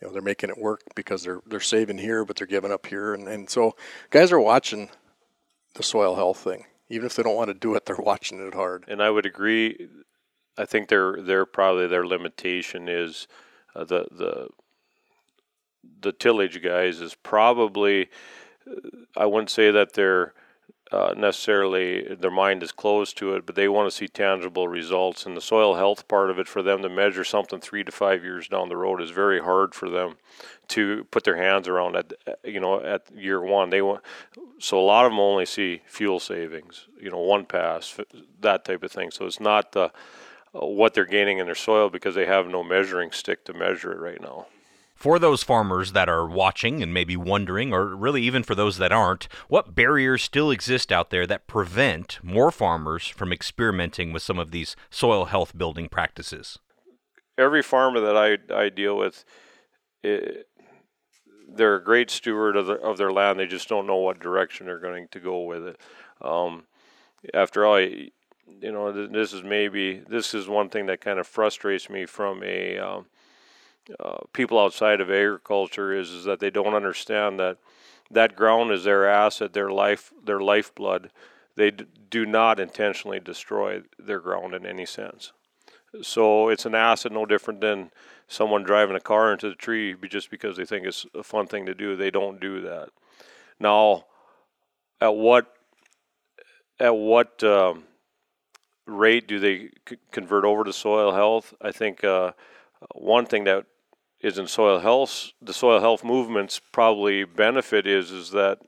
you 0.00 0.06
know, 0.06 0.12
they're 0.12 0.22
making 0.22 0.50
it 0.50 0.58
work 0.58 0.82
because 0.94 1.22
they're 1.22 1.40
they're 1.46 1.60
saving 1.60 1.98
here, 1.98 2.24
but 2.24 2.36
they're 2.36 2.46
giving 2.46 2.72
up 2.72 2.86
here, 2.86 3.12
and, 3.12 3.28
and 3.28 3.50
so 3.50 3.76
guys 4.10 4.32
are 4.32 4.40
watching 4.40 4.88
the 5.74 5.82
soil 5.82 6.14
health 6.14 6.38
thing. 6.38 6.64
Even 6.88 7.06
if 7.06 7.14
they 7.14 7.22
don't 7.22 7.36
want 7.36 7.48
to 7.48 7.54
do 7.54 7.74
it, 7.74 7.86
they're 7.86 7.96
watching 7.96 8.44
it 8.44 8.54
hard. 8.54 8.84
And 8.88 9.02
I 9.02 9.10
would 9.10 9.26
agree. 9.26 9.88
I 10.56 10.64
think 10.64 10.88
their 10.88 11.20
their 11.20 11.44
probably 11.44 11.86
their 11.86 12.06
limitation 12.06 12.88
is 12.88 13.28
uh, 13.74 13.84
the 13.84 14.06
the 14.10 14.48
the 16.00 16.12
tillage 16.12 16.62
guys 16.62 17.00
is 17.00 17.14
probably 17.14 18.08
I 19.16 19.26
wouldn't 19.26 19.50
say 19.50 19.70
that 19.70 19.92
they're 19.92 20.32
uh, 20.92 21.14
necessarily 21.16 22.14
their 22.14 22.30
mind 22.30 22.62
is 22.62 22.72
closed 22.72 23.16
to 23.18 23.34
it, 23.34 23.46
but 23.46 23.54
they 23.54 23.68
want 23.68 23.88
to 23.88 23.96
see 23.96 24.08
tangible 24.08 24.66
results. 24.66 25.24
And 25.24 25.36
the 25.36 25.40
soil 25.40 25.76
health 25.76 26.08
part 26.08 26.30
of 26.30 26.38
it, 26.38 26.48
for 26.48 26.62
them 26.62 26.82
to 26.82 26.88
measure 26.88 27.24
something 27.24 27.60
three 27.60 27.84
to 27.84 27.92
five 27.92 28.24
years 28.24 28.48
down 28.48 28.68
the 28.68 28.76
road, 28.76 29.00
is 29.00 29.10
very 29.10 29.40
hard 29.40 29.74
for 29.74 29.88
them 29.88 30.16
to 30.68 31.04
put 31.10 31.24
their 31.24 31.36
hands 31.36 31.68
around 31.68 31.96
at 31.96 32.12
you 32.44 32.60
know 32.60 32.82
at 32.82 33.10
year 33.14 33.40
one. 33.40 33.70
They 33.70 33.82
want 33.82 34.02
so 34.58 34.78
a 34.78 34.82
lot 34.82 35.06
of 35.06 35.12
them 35.12 35.20
only 35.20 35.46
see 35.46 35.82
fuel 35.86 36.20
savings, 36.20 36.88
you 37.00 37.10
know, 37.10 37.18
one 37.18 37.46
pass, 37.46 37.98
that 38.40 38.64
type 38.64 38.82
of 38.82 38.92
thing. 38.92 39.10
So 39.10 39.26
it's 39.26 39.40
not 39.40 39.72
the 39.72 39.90
uh, 40.52 40.66
what 40.66 40.94
they're 40.94 41.04
gaining 41.04 41.38
in 41.38 41.46
their 41.46 41.54
soil 41.54 41.88
because 41.88 42.16
they 42.16 42.26
have 42.26 42.48
no 42.48 42.64
measuring 42.64 43.12
stick 43.12 43.44
to 43.44 43.52
measure 43.52 43.92
it 43.92 44.00
right 44.00 44.20
now. 44.20 44.46
For 45.00 45.18
those 45.18 45.42
farmers 45.42 45.92
that 45.92 46.10
are 46.10 46.26
watching 46.26 46.82
and 46.82 46.92
maybe 46.92 47.16
wondering, 47.16 47.72
or 47.72 47.96
really 47.96 48.20
even 48.20 48.42
for 48.42 48.54
those 48.54 48.76
that 48.76 48.92
aren't, 48.92 49.28
what 49.48 49.74
barriers 49.74 50.22
still 50.22 50.50
exist 50.50 50.92
out 50.92 51.08
there 51.08 51.26
that 51.26 51.46
prevent 51.46 52.18
more 52.22 52.50
farmers 52.50 53.08
from 53.08 53.32
experimenting 53.32 54.12
with 54.12 54.22
some 54.22 54.38
of 54.38 54.50
these 54.50 54.76
soil 54.90 55.24
health 55.24 55.56
building 55.56 55.88
practices? 55.88 56.58
Every 57.38 57.62
farmer 57.62 57.98
that 58.00 58.14
I, 58.14 58.54
I 58.54 58.68
deal 58.68 58.94
with, 58.94 59.24
it, 60.02 60.46
they're 61.48 61.76
a 61.76 61.82
great 61.82 62.10
steward 62.10 62.54
of, 62.54 62.66
the, 62.66 62.74
of 62.74 62.98
their 62.98 63.10
land. 63.10 63.40
They 63.40 63.46
just 63.46 63.70
don't 63.70 63.86
know 63.86 63.96
what 63.96 64.20
direction 64.20 64.66
they're 64.66 64.78
going 64.78 65.08
to 65.12 65.18
go 65.18 65.44
with 65.44 65.66
it. 65.66 65.80
Um, 66.20 66.64
after 67.32 67.64
all, 67.64 67.80
you 67.80 68.10
know, 68.60 68.92
this 69.08 69.32
is 69.32 69.42
maybe 69.42 70.02
this 70.06 70.34
is 70.34 70.46
one 70.46 70.68
thing 70.68 70.84
that 70.86 71.00
kind 71.00 71.18
of 71.18 71.26
frustrates 71.26 71.88
me 71.88 72.04
from 72.04 72.42
a 72.42 72.76
um, 72.76 73.06
uh, 73.98 74.18
people 74.32 74.58
outside 74.58 75.00
of 75.00 75.10
agriculture 75.10 75.92
is, 75.92 76.10
is 76.10 76.24
that 76.24 76.40
they 76.40 76.50
don't 76.50 76.74
understand 76.74 77.40
that 77.40 77.58
that 78.10 78.36
ground 78.36 78.70
is 78.70 78.84
their 78.84 79.08
asset, 79.08 79.52
their 79.52 79.70
life, 79.70 80.12
their 80.24 80.40
lifeblood. 80.40 81.10
They 81.56 81.70
d- 81.70 81.86
do 82.08 82.26
not 82.26 82.60
intentionally 82.60 83.20
destroy 83.20 83.82
their 83.98 84.20
ground 84.20 84.54
in 84.54 84.66
any 84.66 84.86
sense. 84.86 85.32
So 86.02 86.48
it's 86.48 86.66
an 86.66 86.74
asset 86.74 87.12
no 87.12 87.26
different 87.26 87.60
than 87.60 87.90
someone 88.28 88.62
driving 88.62 88.96
a 88.96 89.00
car 89.00 89.32
into 89.32 89.48
the 89.48 89.54
tree 89.56 89.94
just 90.08 90.30
because 90.30 90.56
they 90.56 90.64
think 90.64 90.86
it's 90.86 91.04
a 91.14 91.22
fun 91.22 91.46
thing 91.46 91.66
to 91.66 91.74
do. 91.74 91.96
They 91.96 92.10
don't 92.10 92.40
do 92.40 92.60
that. 92.62 92.90
Now, 93.58 94.06
at 95.00 95.14
what 95.14 95.52
at 96.78 96.94
what 96.94 97.42
um, 97.42 97.84
rate 98.86 99.26
do 99.26 99.38
they 99.38 99.70
c- 99.88 99.98
convert 100.10 100.44
over 100.44 100.64
to 100.64 100.72
soil 100.72 101.12
health? 101.12 101.54
I 101.60 101.72
think 101.72 102.04
uh, 102.04 102.32
one 102.94 103.26
thing 103.26 103.44
that 103.44 103.66
is 104.20 104.38
in 104.38 104.46
soil 104.46 104.80
health. 104.80 105.32
The 105.40 105.54
soil 105.54 105.80
health 105.80 106.04
movement's 106.04 106.60
probably 106.72 107.24
benefit 107.24 107.86
is 107.86 108.10
is 108.10 108.30
that 108.32 108.58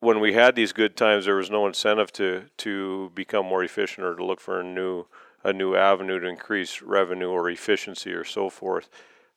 when 0.00 0.18
we 0.20 0.32
had 0.32 0.56
these 0.56 0.72
good 0.72 0.96
times, 0.96 1.26
there 1.26 1.36
was 1.36 1.50
no 1.50 1.66
incentive 1.66 2.12
to 2.14 2.44
to 2.58 3.10
become 3.14 3.46
more 3.46 3.62
efficient 3.62 4.06
or 4.06 4.14
to 4.14 4.24
look 4.24 4.40
for 4.40 4.60
a 4.60 4.64
new 4.64 5.06
a 5.42 5.52
new 5.52 5.74
avenue 5.74 6.20
to 6.20 6.26
increase 6.26 6.82
revenue 6.82 7.30
or 7.30 7.48
efficiency 7.48 8.12
or 8.12 8.24
so 8.24 8.50
forth. 8.50 8.88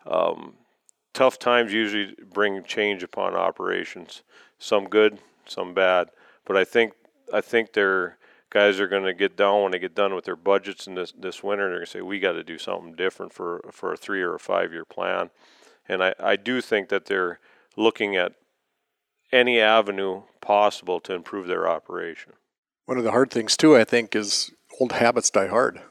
Um, 0.05 0.55
tough 1.13 1.39
times 1.39 1.71
usually 1.71 2.15
bring 2.33 2.63
change 2.63 3.03
upon 3.03 3.35
operations, 3.35 4.23
some 4.59 4.89
good, 4.89 5.19
some 5.45 5.73
bad. 5.73 6.09
But 6.45 6.57
I 6.57 6.63
think 6.63 6.93
I 7.33 7.41
think 7.41 7.73
they're 7.73 8.17
guys 8.53 8.79
are 8.79 8.87
going 8.87 9.03
to 9.03 9.13
get 9.13 9.35
down 9.35 9.63
when 9.63 9.71
they 9.71 9.79
get 9.79 9.95
done 9.95 10.13
with 10.13 10.25
their 10.25 10.35
budgets 10.35 10.85
in 10.85 10.93
this 10.95 11.11
this 11.11 11.43
winter. 11.43 11.65
And 11.65 11.71
they're 11.71 11.79
going 11.79 11.85
to 11.87 11.91
say 11.91 12.01
we 12.01 12.19
got 12.19 12.33
to 12.33 12.43
do 12.43 12.57
something 12.57 12.93
different 12.93 13.33
for 13.33 13.65
for 13.71 13.93
a 13.93 13.97
three 13.97 14.21
or 14.21 14.35
a 14.35 14.39
five 14.39 14.71
year 14.71 14.85
plan, 14.85 15.31
and 15.89 16.03
I 16.03 16.13
I 16.19 16.35
do 16.35 16.61
think 16.61 16.89
that 16.89 17.05
they're 17.07 17.39
looking 17.75 18.15
at 18.15 18.33
any 19.31 19.59
avenue 19.59 20.21
possible 20.39 20.99
to 21.01 21.13
improve 21.13 21.47
their 21.47 21.67
operation. 21.67 22.33
One 22.85 22.97
of 22.97 23.03
the 23.03 23.11
hard 23.11 23.31
things 23.31 23.57
too, 23.57 23.75
I 23.75 23.83
think, 23.83 24.15
is 24.15 24.51
old 24.79 24.93
habits 24.93 25.31
die 25.31 25.47
hard. 25.47 25.81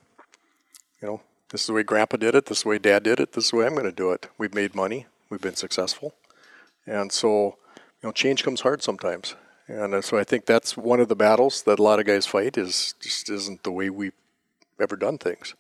You 1.00 1.08
know, 1.08 1.20
this 1.50 1.62
is 1.62 1.66
the 1.66 1.72
way 1.72 1.82
Grandpa 1.82 2.18
did 2.18 2.36
it. 2.36 2.46
This 2.46 2.58
is 2.58 2.62
the 2.62 2.68
way 2.68 2.78
Dad 2.78 3.02
did 3.02 3.18
it. 3.18 3.32
This 3.32 3.46
is 3.46 3.50
the 3.50 3.56
way 3.56 3.66
I'm 3.66 3.74
going 3.74 3.84
to 3.84 3.92
do 3.92 4.12
it. 4.12 4.28
We've 4.38 4.54
made 4.54 4.76
money. 4.76 5.06
We've 5.28 5.40
been 5.40 5.56
successful, 5.56 6.14
and 6.86 7.10
so 7.10 7.56
you 8.02 8.08
know, 8.08 8.12
change 8.12 8.44
comes 8.44 8.60
hard 8.60 8.82
sometimes. 8.82 9.34
And 9.68 9.94
uh, 9.94 10.02
so 10.02 10.18
I 10.18 10.24
think 10.24 10.46
that's 10.46 10.76
one 10.76 11.00
of 11.00 11.08
the 11.08 11.16
battles 11.16 11.62
that 11.62 11.78
a 11.78 11.82
lot 11.82 12.00
of 12.00 12.06
guys 12.06 12.26
fight 12.26 12.58
is 12.58 12.94
just 13.00 13.30
isn't 13.30 13.62
the 13.62 13.72
way 13.72 13.90
we've 13.90 14.12
ever 14.80 14.96
done 14.96 15.18
things. 15.18 15.54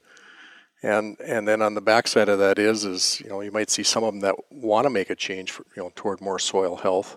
And 0.82 1.16
and 1.20 1.46
then 1.46 1.62
on 1.62 1.74
the 1.74 1.80
backside 1.80 2.28
of 2.28 2.40
that 2.40 2.58
is 2.58 2.84
is 2.84 3.20
you 3.20 3.30
know 3.30 3.40
you 3.40 3.52
might 3.52 3.70
see 3.70 3.84
some 3.84 4.02
of 4.02 4.12
them 4.12 4.20
that 4.20 4.34
want 4.50 4.84
to 4.84 4.90
make 4.90 5.10
a 5.10 5.14
change 5.14 5.52
for, 5.52 5.64
you 5.76 5.82
know 5.82 5.92
toward 5.94 6.20
more 6.20 6.40
soil 6.40 6.76
health, 6.76 7.16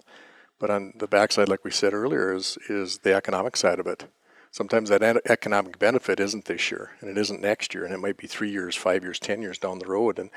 but 0.60 0.69
on 0.69 0.93
the 0.98 1.08
backside, 1.08 1.50
like 1.50 1.65
we 1.65 1.71
said 1.71 1.93
earlier, 1.93 2.34
is 2.34 2.58
is 2.69 3.00
the 3.00 3.13
economic 3.13 3.58
side 3.58 3.80
of 3.80 3.88
it. 3.88 4.06
Sometimes 4.52 4.89
that 4.89 5.02
economic 5.28 5.80
benefit 5.80 6.19
isn't 6.19 6.45
this 6.45 6.71
year, 6.71 6.91
and 7.02 7.10
it 7.10 7.17
isn't 7.17 7.41
next 7.41 7.74
year, 7.74 7.84
and 7.84 7.93
it 7.93 8.00
might 8.00 8.17
be 8.17 8.28
three 8.28 8.52
years, 8.52 8.76
five 8.76 9.04
years, 9.04 9.19
ten 9.19 9.41
years 9.41 9.58
down 9.58 9.80
the 9.80 9.88
road, 9.88 10.19
and 10.19 10.30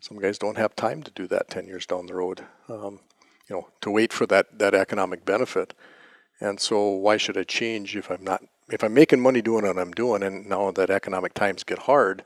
some 0.00 0.18
guys 0.18 0.38
don't 0.38 0.58
have 0.58 0.74
time 0.74 1.02
to 1.02 1.10
do 1.10 1.28
that 1.28 1.50
ten 1.50 1.66
years 1.66 1.84
down 1.86 2.06
the 2.06 2.14
road. 2.14 2.46
Um, 2.68 3.00
you 3.50 3.56
know, 3.56 3.68
to 3.80 3.90
wait 3.90 4.12
for 4.12 4.26
that 4.26 4.58
that 4.58 4.74
economic 4.74 5.24
benefit. 5.24 5.74
And 6.40 6.58
so, 6.58 6.88
why 6.88 7.18
should 7.18 7.36
I 7.36 7.42
change 7.42 7.96
if 7.96 8.10
I'm 8.10 8.24
not 8.24 8.42
if 8.70 8.84
I'm 8.84 8.94
making 8.94 9.20
money 9.20 9.42
doing 9.42 9.66
what 9.66 9.78
I'm 9.78 9.90
doing, 9.90 10.22
and 10.22 10.48
now 10.48 10.70
that 10.70 10.88
economic 10.88 11.34
times 11.34 11.64
get 11.64 11.80
hard? 11.80 12.24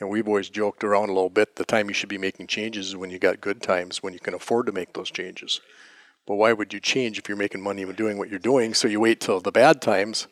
And 0.00 0.08
we've 0.08 0.26
always 0.26 0.48
joked 0.48 0.82
around 0.82 1.10
a 1.10 1.12
little 1.12 1.30
bit. 1.30 1.54
The 1.54 1.64
time 1.64 1.86
you 1.88 1.94
should 1.94 2.08
be 2.08 2.18
making 2.18 2.48
changes 2.48 2.88
is 2.88 2.96
when 2.96 3.10
you 3.10 3.20
got 3.20 3.40
good 3.40 3.62
times, 3.62 4.02
when 4.02 4.12
you 4.12 4.18
can 4.18 4.34
afford 4.34 4.66
to 4.66 4.72
make 4.72 4.94
those 4.94 5.12
changes. 5.12 5.60
But 6.26 6.36
why 6.36 6.52
would 6.52 6.72
you 6.72 6.80
change 6.80 7.18
if 7.18 7.28
you're 7.28 7.36
making 7.36 7.62
money 7.62 7.82
and 7.82 7.94
doing 7.94 8.18
what 8.18 8.28
you're 8.28 8.40
doing? 8.40 8.74
So 8.74 8.88
you 8.88 8.98
wait 8.98 9.20
till 9.20 9.38
the 9.38 9.52
bad 9.52 9.80
times, 9.80 10.26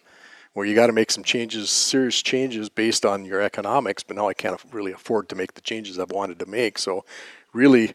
where 0.54 0.66
you 0.66 0.74
got 0.74 0.88
to 0.88 0.92
make 0.92 1.12
some 1.12 1.22
changes, 1.22 1.70
serious 1.70 2.20
changes 2.22 2.68
based 2.68 3.04
on 3.04 3.24
your 3.24 3.40
economics. 3.42 4.02
But 4.02 4.16
now 4.16 4.28
I 4.28 4.34
can't 4.34 4.60
really 4.72 4.92
afford 4.92 5.28
to 5.28 5.36
make 5.36 5.54
the 5.54 5.60
changes 5.60 5.98
I've 5.98 6.10
wanted 6.10 6.40
to 6.40 6.46
make. 6.46 6.78
So, 6.78 7.04
really, 7.52 7.92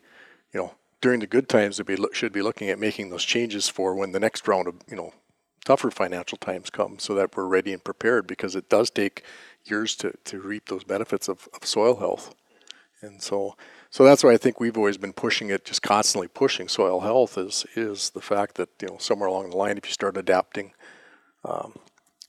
you 0.53 0.61
know, 0.61 0.73
during 1.05 1.19
the 1.19 1.27
good 1.27 1.47
times, 1.47 1.79
we 1.87 1.97
should 2.13 2.33
be 2.33 2.41
looking 2.41 2.67
at 2.67 2.79
making 2.79 3.11
those 3.11 3.23
changes 3.23 3.69
for 3.69 3.93
when 3.93 4.11
the 4.11 4.19
next 4.19 4.47
round 4.47 4.67
of 4.67 4.73
you 4.89 4.95
know 4.95 5.13
tougher 5.63 5.91
financial 5.91 6.35
times 6.39 6.71
come, 6.71 6.97
so 6.97 7.13
that 7.13 7.37
we're 7.37 7.45
ready 7.45 7.71
and 7.71 7.83
prepared. 7.83 8.25
Because 8.25 8.55
it 8.55 8.69
does 8.69 8.89
take 8.89 9.21
years 9.65 9.95
to, 9.97 10.13
to 10.23 10.39
reap 10.39 10.67
those 10.67 10.83
benefits 10.83 11.27
of, 11.27 11.47
of 11.53 11.63
soil 11.63 11.97
health. 11.97 12.33
And 13.01 13.21
so, 13.21 13.55
so 13.91 14.03
that's 14.03 14.23
why 14.23 14.31
I 14.33 14.37
think 14.37 14.59
we've 14.59 14.79
always 14.79 14.97
been 14.97 15.13
pushing 15.13 15.51
it, 15.51 15.63
just 15.63 15.83
constantly 15.83 16.27
pushing 16.27 16.67
soil 16.67 17.01
health 17.01 17.37
is 17.37 17.67
is 17.75 18.09
the 18.09 18.27
fact 18.31 18.55
that 18.55 18.69
you 18.81 18.87
know 18.87 18.97
somewhere 18.97 19.29
along 19.29 19.51
the 19.51 19.57
line, 19.57 19.77
if 19.77 19.85
you 19.85 19.91
start 19.91 20.17
adapting 20.17 20.73
um, 21.43 21.75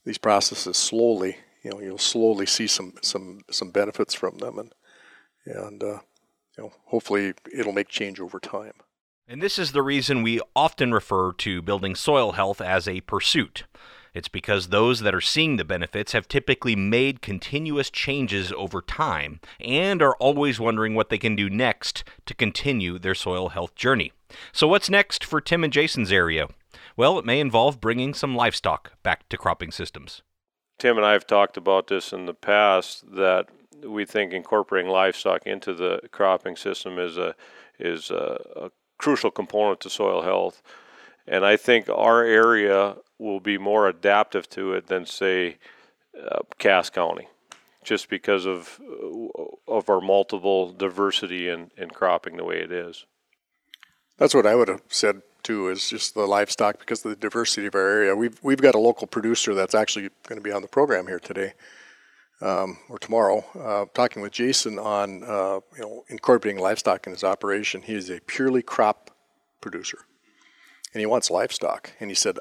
these 0.04 0.18
processes 0.18 0.76
slowly, 0.76 1.38
you 1.62 1.70
know 1.70 1.80
you'll 1.80 1.96
slowly 1.96 2.44
see 2.44 2.66
some 2.66 2.92
some 3.00 3.40
some 3.50 3.70
benefits 3.70 4.12
from 4.12 4.36
them, 4.36 4.58
and 4.58 4.74
and 5.46 5.82
uh, 5.82 5.98
you 6.56 6.64
know 6.64 6.72
hopefully 6.86 7.34
it'll 7.52 7.72
make 7.72 7.88
change 7.88 8.20
over 8.20 8.38
time. 8.38 8.72
And 9.28 9.42
this 9.42 9.58
is 9.58 9.72
the 9.72 9.82
reason 9.82 10.22
we 10.22 10.40
often 10.54 10.92
refer 10.92 11.32
to 11.32 11.60
building 11.60 11.96
soil 11.96 12.32
health 12.32 12.60
as 12.60 12.86
a 12.86 13.00
pursuit. 13.00 13.64
It's 14.14 14.28
because 14.28 14.68
those 14.68 15.00
that 15.00 15.14
are 15.14 15.20
seeing 15.20 15.56
the 15.56 15.64
benefits 15.64 16.12
have 16.12 16.26
typically 16.26 16.74
made 16.74 17.20
continuous 17.20 17.90
changes 17.90 18.50
over 18.52 18.80
time 18.80 19.40
and 19.60 20.00
are 20.00 20.16
always 20.16 20.58
wondering 20.58 20.94
what 20.94 21.10
they 21.10 21.18
can 21.18 21.36
do 21.36 21.50
next 21.50 22.02
to 22.24 22.34
continue 22.34 22.98
their 22.98 23.14
soil 23.14 23.50
health 23.50 23.74
journey. 23.74 24.12
So, 24.52 24.66
what's 24.66 24.88
next 24.88 25.22
for 25.22 25.40
Tim 25.40 25.64
and 25.64 25.72
Jason's 25.72 26.10
area? 26.10 26.48
Well, 26.96 27.18
it 27.18 27.26
may 27.26 27.40
involve 27.40 27.80
bringing 27.80 28.14
some 28.14 28.34
livestock 28.34 28.92
back 29.02 29.28
to 29.28 29.36
cropping 29.36 29.70
systems. 29.70 30.22
Tim 30.78 30.96
and 30.96 31.04
I 31.04 31.12
have 31.12 31.26
talked 31.26 31.56
about 31.58 31.88
this 31.88 32.12
in 32.12 32.24
the 32.24 32.34
past 32.34 33.04
that 33.16 33.48
we 33.84 34.04
think 34.04 34.32
incorporating 34.32 34.90
livestock 34.90 35.46
into 35.46 35.74
the 35.74 36.00
cropping 36.10 36.56
system 36.56 36.98
is 36.98 37.16
a 37.16 37.34
is 37.78 38.10
a, 38.10 38.40
a 38.56 38.70
crucial 38.98 39.30
component 39.30 39.80
to 39.80 39.90
soil 39.90 40.22
health. 40.22 40.62
And 41.26 41.44
I 41.44 41.56
think 41.56 41.88
our 41.88 42.22
area 42.22 42.96
will 43.18 43.40
be 43.40 43.58
more 43.58 43.88
adaptive 43.88 44.48
to 44.50 44.72
it 44.74 44.86
than, 44.86 45.06
say, 45.06 45.56
uh, 46.18 46.40
Cass 46.58 46.88
County, 46.88 47.28
just 47.82 48.08
because 48.08 48.46
of 48.46 48.80
of 49.66 49.90
our 49.90 50.00
multiple 50.00 50.72
diversity 50.72 51.48
in, 51.48 51.70
in 51.76 51.90
cropping 51.90 52.36
the 52.36 52.44
way 52.44 52.60
it 52.60 52.70
is. 52.70 53.06
That's 54.18 54.34
what 54.34 54.46
I 54.46 54.54
would 54.54 54.68
have 54.68 54.82
said 54.88 55.22
too. 55.42 55.68
Is 55.68 55.90
just 55.90 56.14
the 56.14 56.26
livestock 56.26 56.78
because 56.78 57.04
of 57.04 57.10
the 57.10 57.16
diversity 57.16 57.66
of 57.66 57.74
our 57.74 57.80
area. 57.80 58.16
We've 58.16 58.38
we've 58.42 58.62
got 58.62 58.74
a 58.74 58.78
local 58.78 59.06
producer 59.06 59.52
that's 59.54 59.74
actually 59.74 60.10
going 60.28 60.38
to 60.38 60.44
be 60.44 60.52
on 60.52 60.62
the 60.62 60.68
program 60.68 61.06
here 61.06 61.20
today. 61.20 61.52
Um, 62.42 62.78
or 62.90 62.98
tomorrow, 62.98 63.44
uh, 63.58 63.86
talking 63.94 64.20
with 64.20 64.32
Jason 64.32 64.78
on 64.78 65.24
uh, 65.24 65.60
you 65.74 65.80
know 65.80 66.04
incorporating 66.08 66.60
livestock 66.60 67.06
in 67.06 67.12
his 67.14 67.24
operation. 67.24 67.80
He 67.80 67.94
is 67.94 68.10
a 68.10 68.20
purely 68.20 68.62
crop 68.62 69.10
producer, 69.62 70.00
and 70.92 71.00
he 71.00 71.06
wants 71.06 71.30
livestock. 71.30 71.92
And 71.98 72.10
he 72.10 72.14
said, 72.14 72.38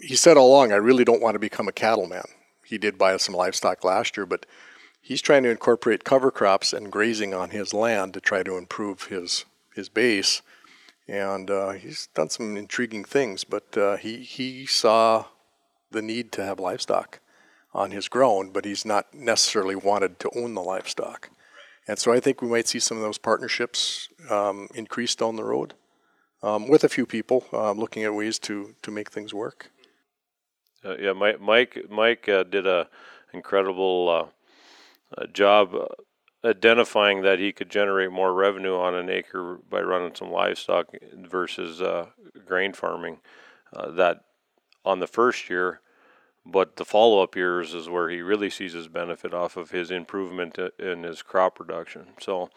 he 0.00 0.14
said 0.14 0.36
all 0.36 0.48
along, 0.48 0.72
I 0.72 0.76
really 0.76 1.04
don't 1.04 1.20
want 1.20 1.34
to 1.34 1.40
become 1.40 1.66
a 1.66 1.72
cattleman. 1.72 2.26
He 2.64 2.78
did 2.78 2.96
buy 2.96 3.16
some 3.16 3.34
livestock 3.34 3.82
last 3.82 4.16
year, 4.16 4.26
but 4.26 4.46
he's 5.00 5.22
trying 5.22 5.42
to 5.44 5.50
incorporate 5.50 6.04
cover 6.04 6.30
crops 6.30 6.72
and 6.72 6.92
grazing 6.92 7.34
on 7.34 7.50
his 7.50 7.74
land 7.74 8.14
to 8.14 8.20
try 8.20 8.44
to 8.44 8.56
improve 8.56 9.04
his 9.04 9.46
his 9.74 9.88
base. 9.88 10.42
And 11.08 11.50
uh, 11.50 11.70
he's 11.70 12.08
done 12.14 12.30
some 12.30 12.56
intriguing 12.56 13.04
things, 13.04 13.42
but 13.42 13.76
uh, 13.76 13.96
he 13.96 14.18
he 14.18 14.64
saw 14.66 15.26
the 15.90 16.02
need 16.02 16.30
to 16.32 16.44
have 16.44 16.60
livestock 16.60 17.20
on 17.76 17.90
his 17.90 18.08
ground, 18.08 18.52
but 18.54 18.64
he's 18.64 18.84
not 18.84 19.12
necessarily 19.12 19.76
wanted 19.76 20.18
to 20.18 20.30
own 20.34 20.54
the 20.54 20.62
livestock. 20.62 21.30
And 21.86 21.98
so 21.98 22.12
I 22.12 22.20
think 22.20 22.40
we 22.40 22.48
might 22.48 22.66
see 22.66 22.80
some 22.80 22.96
of 22.96 23.02
those 23.02 23.18
partnerships 23.18 24.08
um, 24.30 24.68
increase 24.74 25.14
down 25.14 25.36
the 25.36 25.44
road 25.44 25.74
um, 26.42 26.68
with 26.68 26.82
a 26.84 26.88
few 26.88 27.06
people 27.06 27.44
um, 27.52 27.78
looking 27.78 28.02
at 28.02 28.14
ways 28.14 28.38
to, 28.40 28.74
to 28.82 28.90
make 28.90 29.10
things 29.10 29.34
work. 29.34 29.70
Uh, 30.84 30.96
yeah, 30.98 31.12
Mike 31.12 31.40
Mike, 31.40 31.86
Mike 31.90 32.28
uh, 32.28 32.44
did 32.44 32.66
a 32.66 32.88
incredible 33.32 34.30
uh, 35.18 35.26
job 35.26 35.74
uh, 35.74 35.86
identifying 36.48 37.22
that 37.22 37.38
he 37.38 37.52
could 37.52 37.70
generate 37.70 38.10
more 38.10 38.32
revenue 38.32 38.76
on 38.76 38.94
an 38.94 39.10
acre 39.10 39.58
by 39.68 39.80
running 39.80 40.14
some 40.14 40.30
livestock 40.30 40.86
versus 41.14 41.82
uh, 41.82 42.06
grain 42.46 42.72
farming. 42.72 43.18
Uh, 43.74 43.90
that 43.90 44.24
on 44.84 45.00
the 45.00 45.06
first 45.06 45.50
year, 45.50 45.80
but 46.46 46.76
the 46.76 46.84
follow-up 46.84 47.34
years 47.34 47.74
is 47.74 47.88
where 47.88 48.08
he 48.08 48.20
really 48.20 48.50
sees 48.50 48.72
his 48.72 48.88
benefit 48.88 49.34
off 49.34 49.56
of 49.56 49.70
his 49.70 49.90
improvement 49.90 50.58
in 50.78 51.02
his 51.02 51.22
crop 51.22 51.56
production. 51.56 52.06
So 52.20 52.50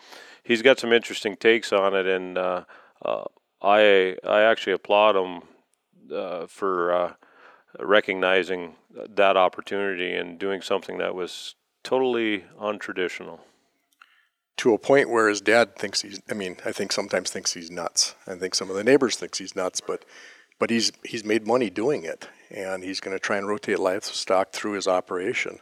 he's 0.43 0.61
got 0.61 0.79
some 0.79 0.93
interesting 0.93 1.35
takes 1.35 1.73
on 1.73 1.95
it, 1.95 2.05
and 2.05 2.37
uh, 2.37 2.63
uh, 3.03 3.25
I 3.61 4.15
I 4.23 4.41
actually 4.41 4.73
applaud 4.73 5.15
him 5.15 5.41
uh, 6.15 6.45
for 6.47 7.15
recognizing 7.79 8.75
that 9.15 9.37
opportunity 9.37 10.13
and 10.13 10.39
doing 10.39 10.61
something 10.61 10.97
that 10.97 11.15
was 11.15 11.55
totally 11.83 12.45
untraditional. 12.59 13.39
To 14.57 14.73
a 14.73 14.77
point 14.77 15.09
where 15.09 15.29
his 15.29 15.41
dad 15.41 15.75
thinks 15.77 16.01
he's 16.01 16.21
I 16.29 16.33
mean, 16.33 16.57
I 16.65 16.71
think 16.71 16.91
sometimes 16.91 17.29
thinks 17.29 17.53
he's 17.53 17.71
nuts. 17.71 18.15
I 18.27 18.35
think 18.35 18.55
some 18.55 18.69
of 18.69 18.75
the 18.75 18.83
neighbors 18.83 19.15
thinks 19.15 19.37
he's 19.37 19.55
nuts, 19.55 19.81
but 19.81 20.03
but 20.59 20.69
he's 20.69 20.91
he's 21.03 21.23
made 21.23 21.47
money 21.47 21.69
doing 21.69 22.03
it 22.03 22.27
and 22.51 22.83
he's 22.83 22.99
going 22.99 23.15
to 23.15 23.19
try 23.19 23.37
and 23.37 23.47
rotate 23.47 23.79
livestock 23.79 24.51
through 24.51 24.73
his 24.73 24.87
operation. 24.87 25.59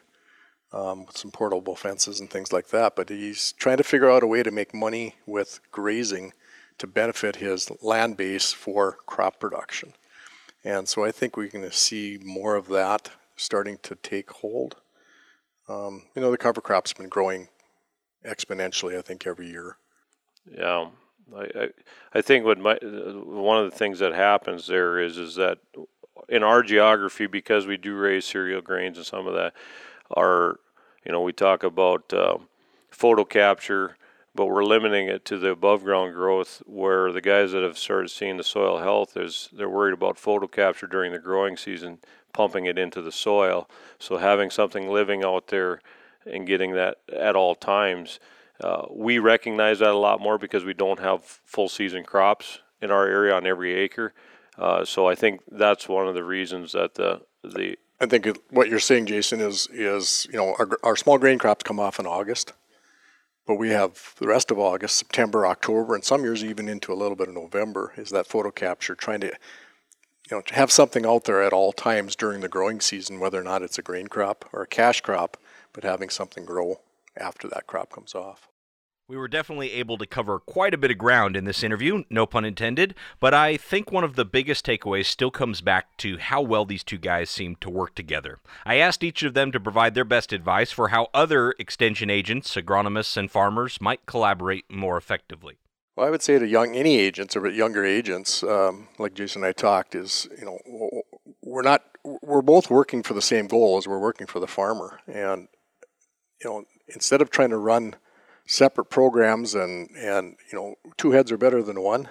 Um, 0.73 1.05
with 1.05 1.17
some 1.17 1.31
portable 1.31 1.77
fences 1.77 2.19
and 2.19 2.29
things 2.29 2.51
like 2.51 2.67
that, 2.69 2.93
but 2.97 3.07
he's 3.07 3.53
trying 3.53 3.77
to 3.77 3.85
figure 3.85 4.11
out 4.11 4.21
a 4.21 4.27
way 4.27 4.43
to 4.43 4.51
make 4.51 4.73
money 4.73 5.15
with 5.25 5.61
grazing 5.71 6.33
to 6.77 6.87
benefit 6.87 7.37
his 7.37 7.71
land 7.81 8.17
base 8.17 8.51
for 8.51 8.97
crop 9.05 9.39
production. 9.39 9.93
And 10.63 10.87
so 10.87 11.05
I 11.05 11.11
think 11.11 11.37
we're 11.37 11.47
going 11.47 11.63
to 11.63 11.71
see 11.71 12.19
more 12.21 12.55
of 12.55 12.67
that 12.67 13.11
starting 13.37 13.77
to 13.83 13.95
take 13.95 14.29
hold. 14.29 14.75
Um, 15.69 16.03
you 16.15 16.21
know, 16.21 16.31
the 16.31 16.37
cover 16.37 16.61
crop's 16.61 16.93
been 16.93 17.09
growing 17.09 17.47
exponentially, 18.25 18.97
I 18.97 19.01
think, 19.01 19.25
every 19.25 19.49
year. 19.49 19.77
Yeah. 20.49 20.87
I, 21.35 21.69
I, 22.13 22.21
think 22.21 22.45
what 22.45 22.57
my, 22.57 22.77
one 22.81 23.63
of 23.63 23.69
the 23.69 23.77
things 23.77 23.99
that 23.99 24.13
happens 24.13 24.67
there 24.67 24.99
is 24.99 25.17
is 25.17 25.35
that 25.35 25.59
in 26.29 26.43
our 26.43 26.63
geography, 26.63 27.27
because 27.27 27.65
we 27.67 27.77
do 27.77 27.95
raise 27.95 28.25
cereal 28.25 28.61
grains 28.61 28.97
and 28.97 29.05
some 29.05 29.27
of 29.27 29.33
that, 29.33 29.53
our 30.15 30.59
you 31.05 31.11
know 31.11 31.21
we 31.21 31.33
talk 31.33 31.63
about 31.63 32.11
uh, 32.13 32.37
photo 32.89 33.23
capture 33.23 33.97
but 34.37 34.45
we're 34.45 34.63
limiting 34.63 35.07
it 35.07 35.25
to 35.25 35.39
the 35.39 35.49
above 35.49 35.83
ground 35.83 36.13
growth 36.13 36.61
where 36.67 37.11
the 37.11 37.21
guys 37.21 37.53
that 37.53 37.63
have 37.63 37.75
started 37.75 38.07
seeing 38.07 38.37
the 38.37 38.43
soil 38.43 38.77
health 38.77 39.17
is 39.17 39.49
they're 39.51 39.67
worried 39.67 39.95
about 39.95 40.19
photo 40.19 40.45
capture 40.45 40.85
during 40.85 41.11
the 41.11 41.17
growing 41.17 41.57
season 41.57 41.97
pumping 42.33 42.67
it 42.67 42.77
into 42.77 43.01
the 43.01 43.11
soil. 43.11 43.67
So 43.97 44.17
having 44.17 44.51
something 44.51 44.91
living 44.91 45.23
out 45.23 45.47
there 45.47 45.81
and 46.23 46.45
getting 46.45 46.73
that 46.73 46.99
at 47.11 47.35
all 47.35 47.55
times 47.55 48.19
uh, 48.61 48.85
we 48.89 49.19
recognize 49.19 49.79
that 49.79 49.91
a 49.91 49.97
lot 49.97 50.19
more 50.19 50.37
because 50.37 50.63
we 50.63 50.73
don't 50.73 50.99
have 50.99 51.23
full 51.23 51.69
season 51.69 52.03
crops 52.03 52.59
in 52.81 52.91
our 52.91 53.07
area 53.07 53.33
on 53.33 53.45
every 53.45 53.73
acre. 53.73 54.13
Uh, 54.57 54.83
so 54.83 55.07
I 55.07 55.15
think 55.15 55.41
that's 55.51 55.87
one 55.87 56.07
of 56.07 56.15
the 56.15 56.23
reasons 56.23 56.71
that 56.71 56.95
the 56.95 57.21
the 57.43 57.77
I 57.99 58.05
think 58.05 58.27
what 58.49 58.69
you're 58.69 58.79
saying, 58.79 59.07
Jason, 59.07 59.39
is 59.41 59.67
is 59.71 60.27
you 60.31 60.37
know 60.37 60.55
our, 60.57 60.67
our 60.83 60.95
small 60.95 61.17
grain 61.17 61.37
crops 61.37 61.63
come 61.63 61.79
off 61.79 61.99
in 61.99 62.07
August, 62.07 62.53
but 63.45 63.55
we 63.55 63.69
have 63.69 64.15
the 64.19 64.27
rest 64.27 64.49
of 64.49 64.57
August, 64.57 64.97
September, 64.97 65.45
October, 65.45 65.93
and 65.93 66.03
some 66.03 66.23
years 66.23 66.43
even 66.43 66.67
into 66.67 66.91
a 66.91 66.95
little 66.95 67.15
bit 67.15 67.27
of 67.27 67.35
November 67.35 67.93
is 67.95 68.09
that 68.09 68.27
photo 68.27 68.49
capture, 68.49 68.95
trying 68.95 69.21
to 69.21 69.31
you 70.29 70.35
know, 70.35 70.41
to 70.41 70.55
have 70.55 70.71
something 70.71 71.05
out 71.05 71.23
there 71.23 71.41
at 71.41 71.53
all 71.53 71.71
times 71.71 72.15
during 72.15 72.41
the 72.41 72.49
growing 72.49 72.81
season, 72.81 73.19
whether 73.19 73.39
or 73.39 73.43
not 73.43 73.61
it's 73.61 73.77
a 73.77 73.81
grain 73.81 74.07
crop 74.07 74.49
or 74.51 74.61
a 74.61 74.67
cash 74.67 74.99
crop, 74.99 75.37
but 75.71 75.83
having 75.83 76.09
something 76.09 76.43
grow 76.43 76.81
after 77.19 77.47
that 77.47 77.67
crop 77.67 77.91
comes 77.91 78.15
off. 78.15 78.49
We 79.09 79.15
were 79.15 79.29
definitely 79.29 79.71
able 79.71 79.97
to 79.99 80.05
cover 80.05 80.37
quite 80.37 80.73
a 80.73 80.77
bit 80.77 80.91
of 80.91 80.97
ground 80.97 81.37
in 81.37 81.45
this 81.45 81.63
interview, 81.63 82.03
no 82.09 82.25
pun 82.25 82.43
intended, 82.43 82.93
but 83.21 83.33
I 83.33 83.55
think 83.55 83.89
one 83.89 84.03
of 84.03 84.17
the 84.17 84.25
biggest 84.25 84.65
takeaways 84.65 85.05
still 85.05 85.31
comes 85.31 85.61
back 85.61 85.95
to 85.99 86.17
how 86.17 86.41
well 86.41 86.65
these 86.65 86.83
two 86.83 86.97
guys 86.97 87.29
seem 87.29 87.55
to 87.61 87.69
work 87.69 87.95
together. 87.95 88.39
I 88.65 88.75
asked 88.79 89.05
each 89.05 89.23
of 89.23 89.33
them 89.33 89.53
to 89.53 89.61
provide 89.61 89.95
their 89.95 90.03
best 90.03 90.33
advice 90.33 90.73
for 90.73 90.89
how 90.89 91.07
other 91.13 91.55
extension 91.57 92.09
agents, 92.09 92.53
agronomists, 92.55 93.15
and 93.15 93.31
farmers 93.31 93.79
might 93.79 94.05
collaborate 94.07 94.65
more 94.69 94.97
effectively. 94.97 95.57
Well, 95.95 96.05
I 96.05 96.09
would 96.09 96.21
say 96.21 96.37
to 96.37 96.45
young 96.45 96.75
any 96.75 96.99
agents 96.99 97.37
or 97.37 97.47
younger 97.47 97.85
agents, 97.85 98.43
um, 98.43 98.89
like 98.99 99.13
Jason 99.13 99.41
and 99.41 99.49
I 99.49 99.53
talked, 99.53 99.95
is 99.95 100.27
you 100.37 100.43
know 100.43 100.59
we're 101.41 101.63
not 101.63 101.85
we're 102.03 102.41
both 102.41 102.69
working 102.69 103.03
for 103.03 103.13
the 103.13 103.21
same 103.21 103.47
goal 103.47 103.77
as 103.77 103.87
we're 103.87 103.99
working 103.99 104.27
for 104.27 104.41
the 104.41 104.47
farmer, 104.47 104.99
and 105.07 105.47
you 106.43 106.49
know 106.49 106.65
instead 106.87 107.21
of 107.21 107.29
trying 107.29 107.49
to 107.49 107.57
run 107.57 107.95
separate 108.45 108.85
programs 108.85 109.53
and 109.55 109.89
and 109.97 110.37
you 110.51 110.57
know 110.57 110.75
two 110.97 111.11
heads 111.11 111.31
are 111.31 111.37
better 111.37 111.61
than 111.61 111.81
one, 111.81 112.09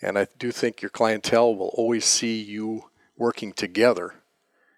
and 0.00 0.18
I 0.18 0.28
do 0.38 0.52
think 0.52 0.82
your 0.82 0.90
clientele 0.90 1.54
will 1.54 1.72
always 1.74 2.04
see 2.04 2.40
you 2.40 2.90
working 3.16 3.52
together, 3.52 4.14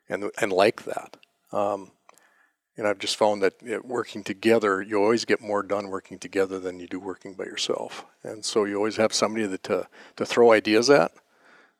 and 0.08 0.30
and 0.40 0.52
like 0.52 0.84
that. 0.84 1.16
Um, 1.52 1.92
and 2.78 2.86
I've 2.86 3.00
just 3.00 3.16
found 3.16 3.42
that 3.42 3.60
know, 3.60 3.80
working 3.82 4.22
together, 4.22 4.80
you 4.80 5.02
always 5.02 5.24
get 5.24 5.40
more 5.40 5.64
done 5.64 5.88
working 5.88 6.16
together 6.16 6.60
than 6.60 6.78
you 6.78 6.86
do 6.86 7.00
working 7.00 7.34
by 7.34 7.44
yourself. 7.44 8.06
And 8.22 8.44
so 8.44 8.64
you 8.64 8.76
always 8.76 8.96
have 8.96 9.12
somebody 9.12 9.46
that 9.46 9.64
to, 9.64 9.88
to 10.14 10.24
throw 10.24 10.52
ideas 10.52 10.88
at, 10.88 11.10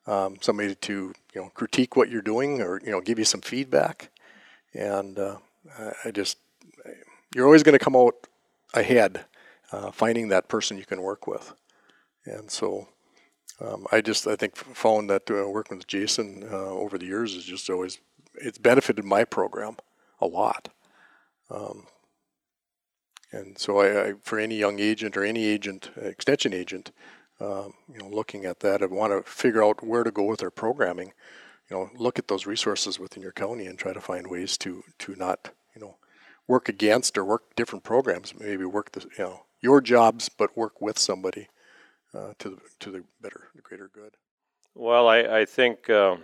um, 0.09 0.39
somebody 0.41 0.75
to 0.75 1.13
you 1.35 1.41
know 1.41 1.51
critique 1.55 1.95
what 1.95 2.11
you're 2.11 2.21
doing 2.21 2.61
or 2.61 2.81
you 2.85 2.91
know 2.91 3.01
give 3.01 3.19
you 3.19 3.25
some 3.25 3.41
feedback. 3.41 4.11
And 4.75 5.19
uh, 5.19 5.37
I 6.05 6.11
just 6.11 6.39
you're 7.35 7.47
always 7.47 7.63
going 7.63 7.79
to 7.79 7.85
come 7.85 7.97
out 7.97 8.15
ahead 8.75 9.25
uh, 9.73 9.91
finding 9.91 10.29
that 10.29 10.49
person 10.49 10.79
you 10.79 10.87
can 10.87 11.03
work 11.03 11.27
with. 11.27 11.53
And 12.25 12.51
so 12.51 12.89
um, 13.61 13.87
I 13.91 14.01
just 14.01 14.27
I 14.27 14.37
think 14.37 14.57
found 14.57 15.11
that 15.11 15.31
uh, 15.31 15.49
working 15.49 15.79
with 15.79 15.87
Jason 15.87 16.47
uh, 16.51 16.71
over 16.71 16.99
the 16.99 17.07
years 17.07 17.35
is 17.35 17.45
just 17.45 17.69
always 17.71 17.99
it's 18.35 18.59
benefited 18.59 19.05
my 19.05 19.25
program 19.25 19.77
a 20.21 20.27
lot. 20.27 20.69
Um, 21.51 21.87
and 23.31 23.59
so, 23.59 23.81
I, 23.81 24.09
I, 24.09 24.13
for 24.23 24.39
any 24.39 24.57
young 24.57 24.79
agent 24.79 25.17
or 25.17 25.25
any 25.25 25.45
agent, 25.45 25.91
uh, 26.01 26.07
extension 26.07 26.55
agent, 26.55 26.93
um, 27.41 27.75
you 27.93 27.99
know, 27.99 28.09
looking 28.09 28.45
at 28.47 28.61
that, 28.61 28.83
I 28.83 28.87
want 28.87 29.13
to 29.13 29.31
figure 29.31 29.63
out 29.63 29.85
where 29.85 30.03
to 30.03 30.11
go 30.11 30.25
with 30.25 30.41
their 30.41 30.51
programming. 30.51 31.13
You 31.71 31.77
know, 31.77 31.91
look 31.95 32.19
at 32.19 32.29
those 32.29 32.47
resources 32.47 32.99
within 32.99 33.23
your 33.23 33.33
county 33.33 33.67
and 33.67 33.79
try 33.79 33.93
to 33.93 34.01
find 34.01 34.27
ways 34.29 34.57
to 34.59 34.83
to 35.01 35.15
not, 35.17 35.51
you 35.75 35.83
know, 35.83 35.97
work 36.49 36.69
against 36.69 37.17
or 37.17 37.25
work 37.25 37.55
different 37.55 37.85
programs. 37.85 38.35
Maybe 38.39 38.65
work 38.65 38.93
the, 38.93 39.03
you 39.03 39.25
know, 39.25 39.43
your 39.61 39.81
jobs, 39.81 40.29
but 40.29 40.57
work 40.57 40.81
with 40.81 40.99
somebody 40.99 41.49
uh, 42.13 42.33
to 42.41 42.51
the 42.51 42.59
to 42.81 42.91
the 42.91 43.05
better, 43.21 43.49
the 43.55 43.63
greater 43.63 43.89
good. 43.93 44.17
Well, 44.75 45.09
I 45.09 45.19
I 45.19 45.45
think. 45.45 45.89
Um 45.89 46.23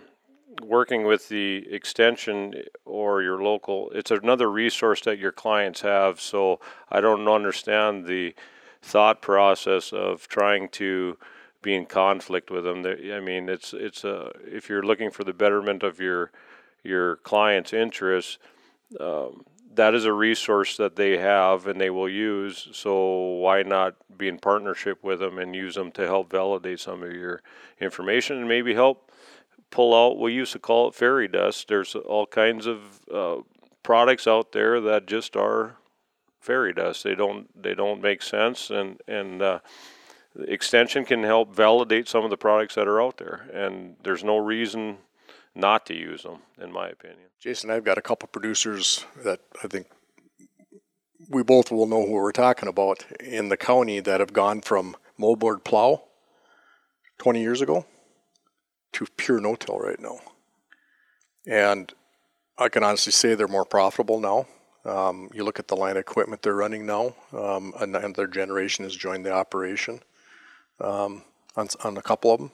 working 0.61 1.05
with 1.05 1.29
the 1.29 1.65
extension 1.73 2.53
or 2.85 3.21
your 3.21 3.41
local, 3.41 3.89
it's 3.91 4.11
another 4.11 4.49
resource 4.49 5.01
that 5.01 5.19
your 5.19 5.31
clients 5.31 5.81
have. 5.81 6.21
So 6.21 6.59
I 6.89 7.01
don't 7.01 7.27
understand 7.27 8.05
the 8.05 8.35
thought 8.81 9.21
process 9.21 9.91
of 9.91 10.27
trying 10.27 10.69
to 10.69 11.17
be 11.61 11.73
in 11.73 11.85
conflict 11.85 12.51
with 12.51 12.63
them. 12.63 12.85
I 12.85 13.19
mean, 13.19 13.49
it's 13.49 13.73
it's 13.73 14.03
a 14.03 14.31
if 14.45 14.69
you're 14.69 14.83
looking 14.83 15.09
for 15.09 15.23
the 15.23 15.33
betterment 15.33 15.81
of 15.83 15.99
your 15.99 16.31
your 16.83 17.17
client's 17.17 17.73
interests. 17.73 18.37
Um, 18.99 19.45
that 19.75 19.93
is 19.93 20.05
a 20.05 20.13
resource 20.13 20.77
that 20.77 20.95
they 20.95 21.17
have 21.17 21.67
and 21.67 21.79
they 21.79 21.89
will 21.89 22.09
use. 22.09 22.67
So 22.73 23.37
why 23.39 23.63
not 23.63 23.95
be 24.17 24.27
in 24.27 24.39
partnership 24.39 25.03
with 25.03 25.19
them 25.19 25.37
and 25.37 25.55
use 25.55 25.75
them 25.75 25.91
to 25.91 26.05
help 26.05 26.31
validate 26.31 26.79
some 26.79 27.03
of 27.03 27.13
your 27.13 27.41
information 27.79 28.37
and 28.37 28.47
maybe 28.47 28.73
help 28.73 29.11
pull 29.71 29.93
out. 29.93 30.19
We 30.19 30.33
used 30.33 30.53
to 30.53 30.59
call 30.59 30.87
it 30.87 30.95
fairy 30.95 31.27
dust. 31.27 31.67
There's 31.67 31.95
all 31.95 32.25
kinds 32.25 32.65
of 32.65 32.79
uh, 33.13 33.37
products 33.83 34.27
out 34.27 34.51
there 34.51 34.79
that 34.81 35.05
just 35.05 35.35
are 35.35 35.75
fairy 36.39 36.73
dust. 36.73 37.03
They 37.03 37.15
don't 37.15 37.49
they 37.61 37.73
don't 37.73 38.01
make 38.01 38.21
sense, 38.21 38.69
and 38.69 39.01
and 39.07 39.41
uh, 39.41 39.59
extension 40.47 41.05
can 41.05 41.23
help 41.23 41.55
validate 41.55 42.07
some 42.07 42.23
of 42.23 42.29
the 42.29 42.37
products 42.37 42.75
that 42.75 42.87
are 42.87 43.01
out 43.01 43.17
there. 43.17 43.49
And 43.53 43.95
there's 44.03 44.23
no 44.23 44.37
reason 44.37 44.97
not 45.55 45.85
to 45.87 45.93
use 45.93 46.23
them, 46.23 46.39
in 46.61 46.71
my 46.71 46.89
opinion. 46.89 47.29
Jason, 47.39 47.71
I've 47.71 47.85
got 47.85 47.97
a 47.97 48.01
couple 48.01 48.27
producers 48.27 49.05
that 49.23 49.39
I 49.63 49.67
think 49.67 49.87
we 51.29 51.43
both 51.43 51.71
will 51.71 51.87
know 51.87 52.05
who 52.05 52.11
we're 52.11 52.31
talking 52.31 52.67
about 52.67 53.05
in 53.19 53.49
the 53.49 53.57
county 53.57 53.99
that 54.01 54.19
have 54.19 54.33
gone 54.33 54.61
from 54.61 54.95
moldboard 55.19 55.63
plow 55.63 56.03
20 57.19 57.41
years 57.41 57.61
ago 57.61 57.85
to 58.91 59.05
pure 59.17 59.39
no-till 59.39 59.79
right 59.79 59.99
now. 59.99 60.19
And 61.47 61.91
I 62.57 62.69
can 62.69 62.83
honestly 62.83 63.11
say 63.11 63.35
they're 63.35 63.47
more 63.47 63.65
profitable 63.65 64.19
now. 64.19 64.47
Um, 64.85 65.29
you 65.33 65.43
look 65.43 65.59
at 65.59 65.67
the 65.67 65.75
line 65.75 65.91
of 65.91 65.97
equipment 65.97 66.41
they're 66.41 66.55
running 66.55 66.85
now, 66.85 67.15
um, 67.33 67.73
another 67.79 68.27
generation 68.27 68.83
has 68.85 68.95
joined 68.95 69.25
the 69.25 69.31
operation 69.31 70.01
um, 70.79 71.23
on, 71.55 71.67
on 71.83 71.97
a 71.97 72.03
couple 72.03 72.31
of 72.31 72.39
them. 72.39 72.51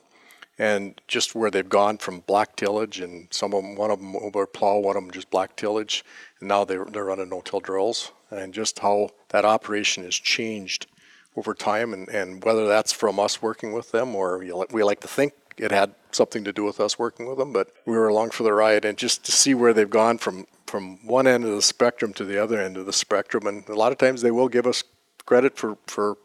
And 0.62 1.02
just 1.08 1.34
where 1.34 1.50
they've 1.50 1.67
gone 1.67 1.97
from 1.97 2.19
black 2.19 2.56
tillage, 2.56 3.00
and 3.00 3.28
some 3.32 3.52
of 3.56 3.63
them, 3.63 3.76
one 3.76 3.89
of 3.89 4.00
them 4.00 4.15
over 4.15 4.45
plow, 4.45 4.78
one 4.78 4.95
of 4.95 5.02
them 5.04 5.12
just 5.12 5.32
black 5.32 5.56
tillage, 5.56 6.06
and 6.39 6.47
now 6.47 6.63
they're, 6.65 6.86
they're 6.86 7.06
running 7.06 7.30
no-till 7.30 7.62
drills, 7.62 8.12
and 8.30 8.54
just 8.54 8.78
how 8.80 9.10
that 9.30 9.43
operation 9.43 10.04
has 10.04 10.15
changed 10.15 10.86
over 11.36 11.56
time, 11.56 11.93
and, 11.95 12.08
and 12.10 12.43
whether 12.43 12.67
that's 12.67 12.93
from 12.93 13.19
us 13.19 13.41
working 13.41 13.74
with 13.74 13.91
them 13.91 14.15
or 14.15 14.38
we 14.38 14.84
like 14.84 15.00
to 15.00 15.08
think 15.08 15.34
it 15.58 15.71
had 15.71 15.95
something 16.12 16.43
to 16.43 16.54
do 16.54 16.63
with 16.63 16.80
us 16.80 17.00
working 17.00 17.28
with 17.28 17.39
them, 17.39 17.52
but 17.54 17.74
we 17.86 17.97
were 17.97 18.08
along 18.08 18.30
for 18.30 18.43
the 18.43 18.54
ride, 18.54 18.86
and 18.86 18.97
just 19.00 19.26
to 19.26 19.32
see 19.32 19.54
where 19.56 19.74
they've 19.74 19.89
gone 19.89 20.17
from 20.17 20.45
from 20.67 21.06
one 21.06 21.28
end 21.28 21.43
of 21.43 21.56
the 21.56 21.62
spectrum 21.62 22.13
to 22.13 22.24
the 22.24 22.41
other 22.41 22.62
end 22.62 22.78
of 22.78 22.86
the 22.86 22.93
spectrum, 22.93 23.47
and 23.47 23.67
a 23.67 23.76
lot 23.76 23.91
of 23.91 23.97
times 23.97 24.21
they 24.21 24.32
will 24.32 24.47
give 24.47 24.67
us 24.67 24.84
credit 25.26 25.58
for 25.58 25.78
for 25.88 26.17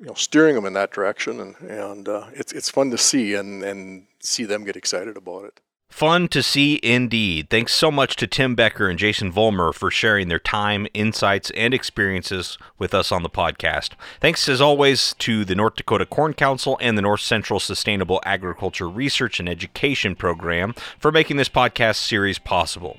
you 0.00 0.06
know 0.06 0.14
steering 0.14 0.54
them 0.54 0.64
in 0.64 0.72
that 0.72 0.90
direction, 0.90 1.40
and 1.40 1.56
and 1.60 2.08
uh, 2.08 2.26
it's 2.32 2.52
it's 2.52 2.70
fun 2.70 2.90
to 2.90 2.98
see 2.98 3.34
and 3.34 3.62
and 3.62 4.06
see 4.20 4.44
them 4.44 4.64
get 4.64 4.76
excited 4.76 5.16
about 5.16 5.44
it. 5.44 5.60
Fun 5.90 6.28
to 6.28 6.40
see 6.40 6.78
indeed. 6.84 7.50
Thanks 7.50 7.74
so 7.74 7.90
much 7.90 8.14
to 8.16 8.28
Tim 8.28 8.54
Becker 8.54 8.88
and 8.88 8.96
Jason 8.96 9.32
Vollmer 9.32 9.74
for 9.74 9.90
sharing 9.90 10.28
their 10.28 10.38
time, 10.38 10.86
insights, 10.94 11.50
and 11.50 11.74
experiences 11.74 12.56
with 12.78 12.94
us 12.94 13.10
on 13.10 13.24
the 13.24 13.28
podcast. 13.28 13.90
Thanks 14.20 14.48
as 14.48 14.60
always 14.60 15.16
to 15.18 15.44
the 15.44 15.56
North 15.56 15.74
Dakota 15.74 16.06
Corn 16.06 16.32
Council 16.32 16.78
and 16.80 16.96
the 16.96 17.02
North 17.02 17.22
Central 17.22 17.58
Sustainable 17.58 18.20
Agriculture 18.24 18.88
Research 18.88 19.40
and 19.40 19.48
Education 19.48 20.14
Program 20.14 20.74
for 20.96 21.10
making 21.10 21.38
this 21.38 21.48
podcast 21.48 21.96
series 21.96 22.38
possible. 22.38 22.98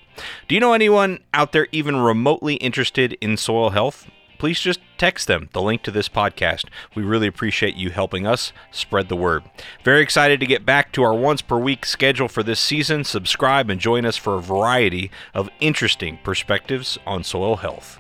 Do 0.50 0.54
you 0.54 0.62
know 0.62 0.74
anyone 0.74 1.24
out 1.34 1.54
there 1.54 1.70
even 1.72 1.96
remotely 1.96 2.56
interested 2.56 3.18
in 3.22 3.38
soil 3.38 3.70
health? 3.70 4.06
Please 4.41 4.60
just 4.60 4.80
text 4.97 5.27
them 5.27 5.47
the 5.54 5.62
link 5.62 5.84
to 5.84 5.91
this 5.91 6.10
podcast. 6.10 6.65
We 6.95 7.04
really 7.04 7.27
appreciate 7.27 7.75
you 7.75 7.91
helping 7.91 8.25
us 8.25 8.51
spread 8.71 9.08
the 9.08 9.15
word. 9.15 9.43
Very 9.84 10.01
excited 10.01 10.39
to 10.39 10.47
get 10.47 10.65
back 10.65 10.91
to 10.93 11.04
our 11.04 11.13
once 11.13 11.43
per 11.43 11.60
week 11.60 11.86
schedule 11.86 12.27
for 12.27 12.41
this 12.41 12.60
season. 12.60 13.04
Subscribe 13.04 13.69
and 13.69 13.80
join 13.80 14.04
us 14.04 14.17
for 14.17 14.34
a 14.34 14.41
variety 14.41 15.12
of 15.36 15.47
interesting 15.60 16.17
perspectives 16.23 16.97
on 17.06 17.23
soil 17.23 17.58
health. 17.58 17.99